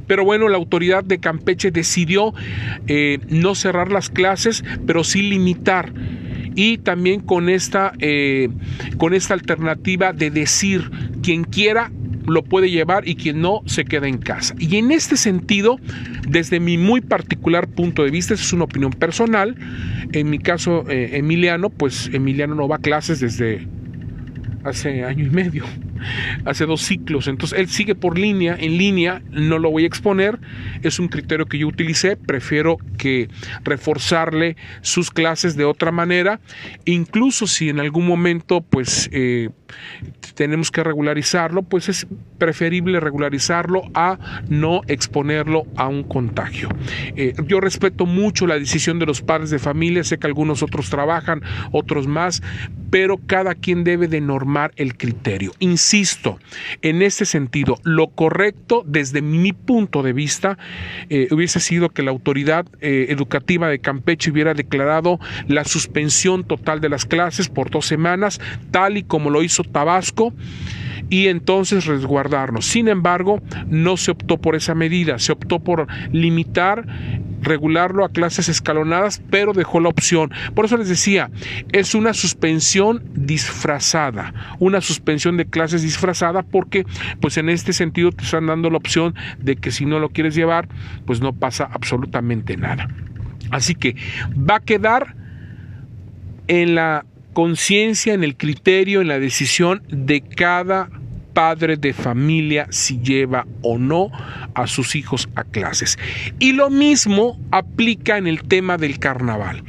Pero 0.07 0.25
bueno, 0.25 0.49
la 0.49 0.57
autoridad 0.57 1.03
de 1.03 1.19
Campeche 1.19 1.73
decidió 1.73 2.33
eh, 2.87 3.19
no 3.29 3.57
cerrar 3.57 3.91
las 3.91 4.09
clases, 4.09 4.64
pero 4.87 5.03
sí 5.03 5.23
limitar 5.23 5.93
y 6.57 6.79
también 6.79 7.21
con 7.21 7.49
esta, 7.49 7.93
eh, 8.01 8.49
con 8.99 9.15
esta 9.15 9.35
alternativa 9.35 10.13
de 10.13 10.31
decir 10.31 10.91
quien 11.23 11.45
quiera 11.45 11.93
lo 12.27 12.43
puede 12.43 12.71
llevar 12.71 13.07
y 13.07 13.15
quien 13.15 13.41
no 13.41 13.63
se 13.67 13.85
queda 13.85 14.09
en 14.09 14.19
casa. 14.19 14.55
Y 14.59 14.77
en 14.77 14.91
este 14.91 15.17
sentido, 15.17 15.79
desde 16.29 16.59
mi 16.59 16.77
muy 16.77 17.01
particular 17.01 17.69
punto 17.69 18.03
de 18.03 18.11
vista, 18.11 18.35
es 18.35 18.53
una 18.53 18.65
opinión 18.65 18.91
personal, 18.91 19.55
en 20.13 20.31
mi 20.31 20.39
caso 20.41 20.85
eh, 20.89 21.11
Emiliano, 21.19 21.71
pues 21.71 22.11
Emiliano 22.13 22.57
no 22.57 22.67
va 22.67 22.77
a 22.77 22.81
clases 22.81 23.21
desde 23.21 23.69
hace 24.65 25.05
año 25.05 25.25
y 25.25 25.31
medio 25.31 25.65
hace 26.44 26.66
dos 26.66 26.82
ciclos. 26.82 27.28
Entonces 27.28 27.59
él 27.59 27.68
sigue 27.68 27.94
por 27.94 28.18
línea, 28.18 28.57
en 28.59 28.78
línea, 28.78 29.22
no 29.30 29.59
lo 29.59 29.70
voy 29.70 29.84
a 29.84 29.86
exponer, 29.86 30.38
es 30.82 30.99
un 30.99 31.09
criterio 31.09 31.47
que 31.47 31.59
yo 31.59 31.68
utilicé, 31.68 32.16
prefiero 32.16 32.78
que 32.99 33.28
reforzarle 33.64 34.57
sus 34.80 35.11
clases 35.11 35.57
de 35.57 35.64
otra 35.64 35.92
manera, 35.92 36.40
incluso 36.84 37.47
si 37.47 37.68
en 37.68 37.80
algún 37.80 38.07
momento 38.07 38.61
pues 38.61 39.09
eh, 39.12 39.51
tenemos 40.34 40.70
que 40.70 40.82
regularizarlo, 40.84 41.62
pues 41.62 41.88
es 41.88 42.07
preferible 42.38 43.01
regularizarlo 43.01 43.82
a 43.94 44.18
no 44.49 44.82
exponerlo 44.86 45.64
a 45.76 45.88
un 45.88 46.03
contagio. 46.03 46.68
Eh, 47.16 47.34
yo 47.47 47.61
respeto 47.61 48.07
mucho 48.07 48.47
la 48.47 48.59
decisión 48.59 48.99
de 48.99 49.07
los 49.07 49.22
padres 49.22 49.51
de 49.51 49.59
familia, 49.59 50.05
sé 50.05 50.18
que 50.18 50.26
algunos 50.26 50.62
otros 50.62 50.90
trabajan, 50.90 51.42
otros 51.72 52.07
más, 52.07 52.42
pero 52.90 53.18
cada 53.18 53.55
quien 53.55 53.84
debe 53.84 54.09
de 54.09 54.20
normar 54.20 54.72
el 54.76 54.97
criterio. 54.97 55.53
En 56.82 57.03
este 57.03 57.24
sentido, 57.24 57.78
lo 57.84 58.09
correcto 58.09 58.82
desde 58.87 59.22
mi 59.22 59.53
punto 59.53 60.03
de 60.03 60.12
vista 60.12 60.59
eh, 61.09 61.28
hubiese 61.30 61.61
sido 61.61 61.91
que 61.91 62.03
la 62.03 62.11
autoridad 62.11 62.66
eh, 62.80 63.07
educativa 63.11 63.68
de 63.68 63.78
Campeche 63.78 64.30
hubiera 64.30 64.55
declarado 64.55 65.20
la 65.47 65.64
suspensión 65.64 66.45
total 66.45 66.80
de 66.80 66.89
las 66.89 67.05
clases 67.05 67.49
por 67.49 67.70
dos 67.70 67.87
semanas, 67.87 68.41
tal 68.70 68.97
y 68.97 69.05
como 69.05 69.30
lo 69.30 69.43
hizo 69.43 69.62
Tabasco 69.62 70.32
y 71.09 71.29
entonces 71.29 71.87
resguardarnos. 71.87 72.67
Sin 72.67 72.89
embargo, 72.89 73.41
no 73.69 73.97
se 73.97 74.11
optó 74.11 74.39
por 74.39 74.57
esa 74.57 74.75
medida, 74.75 75.19
se 75.19 75.33
optó 75.33 75.61
por 75.61 75.87
limitar 76.13 76.87
regularlo 77.43 78.05
a 78.05 78.09
clases 78.09 78.49
escalonadas, 78.49 79.23
pero 79.31 79.53
dejó 79.53 79.81
la 79.81 79.89
opción. 79.89 80.33
Por 80.55 80.65
eso 80.65 80.77
les 80.77 80.89
decía, 80.89 81.31
es 81.73 81.95
una 81.95 82.13
suspensión 82.13 83.05
disfrazada, 83.15 84.35
una 84.59 84.81
suspensión 84.81 85.37
de 85.37 85.47
clases 85.47 85.83
disfrazada 85.83 86.43
porque 86.43 86.85
pues 87.21 87.37
en 87.37 87.49
este 87.49 87.73
sentido 87.73 88.11
te 88.11 88.25
están 88.25 88.47
dando 88.47 88.71
la 88.71 88.79
opción 88.79 89.15
de 89.39 89.57
que 89.57 89.71
si 89.71 89.87
no 89.87 90.01
lo 90.01 90.11
quieres 90.11 90.35
llevar, 90.35 90.69
pues 91.05 91.21
no 91.21 91.33
pasa 91.33 91.69
absolutamente 91.71 92.57
nada. 92.57 92.89
Así 93.51 93.75
que 93.75 93.95
va 94.33 94.57
a 94.57 94.61
quedar 94.61 95.15
en 96.49 96.75
la 96.75 97.05
conciencia, 97.37 98.14
en 98.14 98.24
el 98.24 98.34
criterio, 98.34 99.03
en 99.03 99.09
la 99.09 99.18
decisión 99.18 99.82
de 99.91 100.22
cada 100.22 100.89
padre 101.34 101.76
de 101.76 101.93
familia 101.93 102.66
si 102.70 102.99
lleva 103.03 103.47
o 103.61 103.76
no 103.76 104.11
a 104.55 104.66
sus 104.66 104.97
hijos 104.97 105.28
a 105.34 105.45
clases. 105.45 105.99
Y 106.39 106.53
lo 106.53 106.70
mismo 106.70 107.39
aplica 107.51 108.16
en 108.16 108.26
el 108.26 108.43
tema 108.43 108.78
del 108.78 108.99
carnaval. 108.99 109.62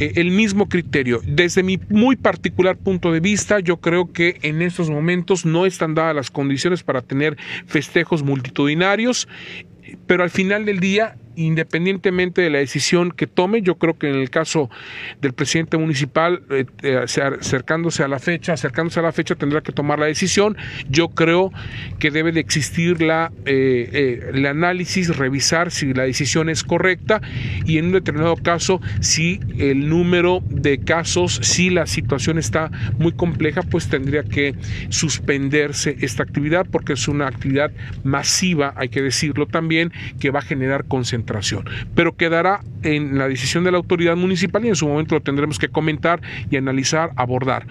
Eh, 0.00 0.14
el 0.16 0.32
mismo 0.32 0.68
criterio. 0.68 1.20
Desde 1.24 1.62
mi 1.62 1.78
muy 1.90 2.16
particular 2.16 2.76
punto 2.76 3.12
de 3.12 3.20
vista, 3.20 3.60
yo 3.60 3.76
creo 3.76 4.12
que 4.12 4.40
en 4.42 4.60
estos 4.60 4.90
momentos 4.90 5.46
no 5.46 5.64
están 5.64 5.94
dadas 5.94 6.16
las 6.16 6.32
condiciones 6.32 6.82
para 6.82 7.02
tener 7.02 7.36
festejos 7.66 8.24
multitudinarios, 8.24 9.28
pero 10.08 10.24
al 10.24 10.30
final 10.30 10.64
del 10.64 10.80
día 10.80 11.14
independientemente 11.36 12.42
de 12.42 12.50
la 12.50 12.58
decisión 12.58 13.10
que 13.12 13.26
tome, 13.26 13.62
yo 13.62 13.76
creo 13.76 13.98
que 13.98 14.08
en 14.08 14.16
el 14.16 14.30
caso 14.30 14.70
del 15.20 15.32
presidente 15.32 15.76
municipal, 15.78 16.42
eh, 16.50 16.66
eh, 16.82 16.96
acercándose 16.96 18.02
a 18.02 18.08
la 18.08 18.18
fecha, 18.18 18.52
acercándose 18.52 19.00
a 19.00 19.02
la 19.02 19.12
fecha 19.12 19.34
tendrá 19.34 19.60
que 19.62 19.72
tomar 19.72 19.98
la 19.98 20.06
decisión. 20.06 20.56
Yo 20.88 21.08
creo 21.08 21.52
que 21.98 22.10
debe 22.10 22.32
de 22.32 22.40
existir 22.40 23.00
la, 23.02 23.32
eh, 23.46 24.30
el 24.34 24.46
análisis, 24.46 25.16
revisar 25.16 25.70
si 25.70 25.94
la 25.94 26.04
decisión 26.04 26.48
es 26.48 26.64
correcta 26.64 27.20
y 27.64 27.78
en 27.78 27.86
un 27.86 27.92
determinado 27.92 28.36
caso, 28.36 28.80
si 29.00 29.40
el 29.58 29.88
número 29.88 30.42
de 30.48 30.78
casos, 30.78 31.40
si 31.42 31.70
la 31.70 31.86
situación 31.86 32.38
está 32.38 32.70
muy 32.98 33.12
compleja, 33.12 33.62
pues 33.62 33.88
tendría 33.88 34.22
que 34.22 34.54
suspenderse 34.90 35.96
esta 36.00 36.22
actividad 36.22 36.66
porque 36.70 36.94
es 36.94 37.08
una 37.08 37.26
actividad 37.26 37.72
masiva, 38.04 38.74
hay 38.76 38.88
que 38.88 39.02
decirlo 39.02 39.46
también, 39.46 39.92
que 40.20 40.30
va 40.30 40.40
a 40.40 40.42
generar 40.42 40.84
concentración 40.84 41.21
pero 41.94 42.16
quedará 42.16 42.60
en 42.82 43.18
la 43.18 43.28
decisión 43.28 43.64
de 43.64 43.70
la 43.70 43.78
autoridad 43.78 44.16
municipal 44.16 44.64
y 44.64 44.68
en 44.68 44.76
su 44.76 44.88
momento 44.88 45.14
lo 45.14 45.20
tendremos 45.20 45.58
que 45.58 45.68
comentar 45.68 46.20
y 46.50 46.56
analizar, 46.56 47.10
abordar. 47.16 47.66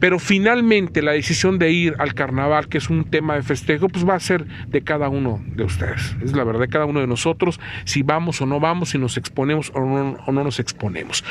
Pero 0.00 0.18
finalmente 0.20 1.02
la 1.02 1.12
decisión 1.12 1.58
de 1.58 1.72
ir 1.72 1.96
al 1.98 2.14
carnaval, 2.14 2.68
que 2.68 2.78
es 2.78 2.88
un 2.88 3.04
tema 3.04 3.34
de 3.34 3.42
festejo, 3.42 3.88
pues 3.88 4.08
va 4.08 4.14
a 4.14 4.20
ser 4.20 4.46
de 4.68 4.82
cada 4.82 5.08
uno 5.08 5.42
de 5.56 5.64
ustedes. 5.64 6.16
Es 6.22 6.32
la 6.34 6.44
verdad 6.44 6.60
de 6.60 6.68
cada 6.68 6.84
uno 6.84 7.00
de 7.00 7.08
nosotros, 7.08 7.58
si 7.84 8.02
vamos 8.02 8.40
o 8.40 8.46
no 8.46 8.60
vamos, 8.60 8.90
si 8.90 8.98
nos 8.98 9.16
exponemos 9.16 9.72
o 9.74 9.80
no, 9.80 10.16
o 10.24 10.32
no 10.32 10.44
nos 10.44 10.60
exponemos. 10.60 11.24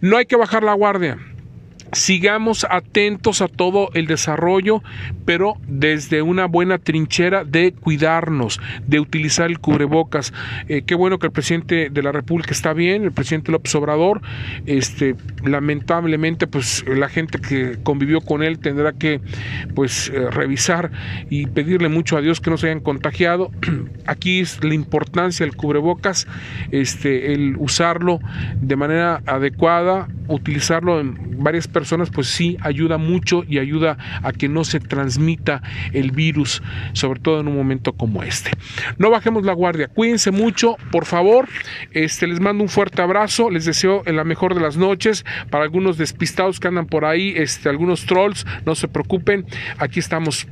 No 0.00 0.16
hay 0.16 0.24
que 0.24 0.36
bajar 0.36 0.62
la 0.62 0.72
guardia 0.72 1.18
sigamos 1.92 2.66
atentos 2.68 3.40
a 3.40 3.48
todo 3.48 3.90
el 3.94 4.06
desarrollo, 4.06 4.82
pero 5.24 5.54
desde 5.66 6.22
una 6.22 6.46
buena 6.46 6.78
trinchera 6.78 7.44
de 7.44 7.72
cuidarnos, 7.72 8.60
de 8.86 9.00
utilizar 9.00 9.50
el 9.50 9.58
cubrebocas. 9.58 10.32
Eh, 10.68 10.82
qué 10.86 10.94
bueno 10.94 11.18
que 11.18 11.26
el 11.26 11.32
presidente 11.32 11.90
de 11.90 12.02
la 12.02 12.12
República 12.12 12.52
está 12.52 12.72
bien, 12.72 13.04
el 13.04 13.12
presidente 13.12 13.52
López 13.52 13.74
Obrador, 13.74 14.20
este, 14.66 15.16
lamentablemente, 15.44 16.46
pues 16.46 16.84
la 16.86 17.08
gente 17.08 17.38
que 17.40 17.78
convivió 17.82 18.20
con 18.20 18.42
él 18.42 18.58
tendrá 18.58 18.92
que, 18.92 19.20
pues, 19.74 20.10
eh, 20.10 20.30
revisar 20.30 20.90
y 21.30 21.46
pedirle 21.46 21.88
mucho 21.88 22.16
a 22.16 22.20
Dios 22.20 22.40
que 22.40 22.50
no 22.50 22.56
se 22.56 22.66
hayan 22.66 22.80
contagiado. 22.80 23.50
Aquí 24.06 24.40
es 24.40 24.62
la 24.62 24.74
importancia 24.74 25.46
del 25.46 25.56
cubrebocas, 25.56 26.26
este, 26.70 27.32
el 27.32 27.56
usarlo 27.56 28.20
de 28.60 28.76
manera 28.76 29.22
adecuada, 29.26 30.08
utilizarlo 30.28 31.00
en 31.00 31.42
varias 31.42 31.66
personas 31.66 31.77
personas, 31.78 32.10
pues 32.10 32.26
sí 32.26 32.56
ayuda 32.60 32.98
mucho 32.98 33.44
y 33.48 33.60
ayuda 33.60 33.98
a 34.24 34.32
que 34.32 34.48
no 34.48 34.64
se 34.64 34.80
transmita 34.80 35.62
el 35.92 36.10
virus, 36.10 36.60
sobre 36.92 37.20
todo 37.20 37.38
en 37.38 37.46
un 37.46 37.56
momento 37.56 37.92
como 37.92 38.24
este. 38.24 38.50
No 38.96 39.10
bajemos 39.10 39.44
la 39.44 39.52
guardia, 39.52 39.86
cuídense 39.86 40.32
mucho, 40.32 40.76
por 40.90 41.04
favor. 41.04 41.48
Este, 41.92 42.26
les 42.26 42.40
mando 42.40 42.64
un 42.64 42.68
fuerte 42.68 43.00
abrazo, 43.00 43.48
les 43.48 43.64
deseo 43.64 44.02
la 44.06 44.24
mejor 44.24 44.56
de 44.56 44.60
las 44.60 44.76
noches. 44.76 45.24
Para 45.50 45.62
algunos 45.62 45.98
despistados 45.98 46.58
que 46.58 46.66
andan 46.66 46.86
por 46.86 47.04
ahí, 47.04 47.32
este, 47.36 47.68
algunos 47.68 48.06
trolls, 48.06 48.44
no 48.66 48.74
se 48.74 48.88
preocupen, 48.88 49.46
aquí 49.78 50.00
estamos 50.00 50.48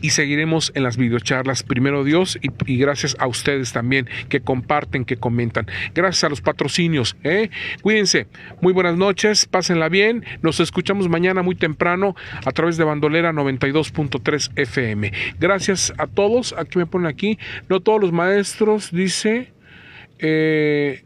y 0.00 0.10
seguiremos 0.10 0.72
en 0.74 0.82
las 0.82 0.96
videocharlas. 0.96 1.62
Primero 1.62 2.04
Dios 2.04 2.38
y, 2.66 2.76
gracias 2.76 3.16
a 3.18 3.26
ustedes 3.26 3.72
también 3.72 4.08
que 4.28 4.40
comparten, 4.40 5.04
que 5.04 5.16
comentan. 5.16 5.66
Gracias 5.94 6.24
a 6.24 6.28
los 6.28 6.40
patrocinios. 6.40 7.16
¿eh? 7.24 7.50
Cuídense. 7.82 8.26
Muy 8.60 8.72
buenas 8.72 8.96
noches. 8.96 9.46
Pásenla 9.46 9.88
bien. 9.88 10.24
Nos 10.42 10.60
escuchamos 10.60 11.08
mañana 11.08 11.42
muy 11.42 11.54
temprano 11.54 12.14
a 12.44 12.50
través 12.52 12.76
de 12.76 12.84
Bandolera 12.84 13.32
92.3 13.32 14.52
FM. 14.56 15.12
Gracias 15.38 15.92
a 15.98 16.06
todos. 16.06 16.54
Aquí 16.56 16.78
me 16.78 16.86
ponen 16.86 17.06
aquí. 17.06 17.38
No 17.68 17.80
todos 17.80 18.00
los 18.00 18.12
maestros, 18.12 18.90
dice. 18.90 19.52
Eh, 20.18 21.02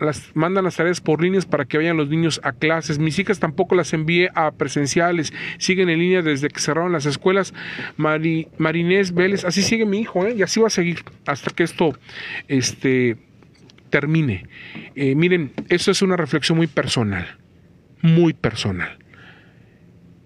las 0.00 0.34
mandan 0.34 0.64
las 0.64 0.76
tareas 0.76 1.00
por 1.00 1.22
líneas 1.22 1.46
para 1.46 1.64
que 1.64 1.76
vayan 1.78 1.96
los 1.96 2.08
niños 2.08 2.40
a 2.42 2.52
clases. 2.52 2.98
Mis 2.98 3.18
hijas 3.18 3.38
tampoco 3.38 3.74
las 3.74 3.92
envié 3.92 4.30
a 4.34 4.50
presenciales, 4.52 5.32
siguen 5.58 5.88
en 5.88 5.98
línea 5.98 6.22
desde 6.22 6.48
que 6.48 6.60
cerraron 6.60 6.92
las 6.92 7.06
escuelas. 7.06 7.54
Marinés 7.96 9.14
Vélez, 9.14 9.44
así 9.44 9.62
sigue 9.62 9.86
mi 9.86 10.00
hijo, 10.00 10.26
¿eh? 10.26 10.34
y 10.36 10.42
así 10.42 10.60
va 10.60 10.68
a 10.68 10.70
seguir 10.70 11.04
hasta 11.26 11.50
que 11.50 11.62
esto 11.62 11.98
este, 12.48 13.16
termine. 13.90 14.46
Eh, 14.94 15.14
miren, 15.14 15.52
eso 15.68 15.90
es 15.90 16.02
una 16.02 16.16
reflexión 16.16 16.56
muy 16.56 16.66
personal, 16.66 17.38
muy 18.02 18.32
personal. 18.32 18.98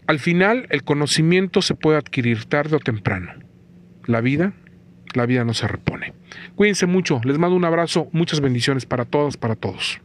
Al 0.07 0.19
final, 0.19 0.67
el 0.71 0.85
conocimiento 0.85 1.63
se 1.63 1.75
puede 1.75 1.97
adquirir 1.97 2.45
tarde 2.45 2.77
o 2.77 2.79
temprano. 2.79 3.33
La 4.07 4.21
vida 4.21 4.53
la 5.17 5.27
vida 5.27 5.45
no 5.45 5.55
se 5.55 5.67
repone. 5.67 6.15
Cuídense 6.55 6.87
mucho, 6.87 7.21
les 7.25 7.39
mando 7.39 7.57
un 7.57 7.65
abrazo, 7.65 8.09
muchas 8.13 8.41
bendiciones 8.41 8.87
para 8.87 9.05
todas, 9.05 9.37
para 9.37 9.57
todos. 9.57 10.01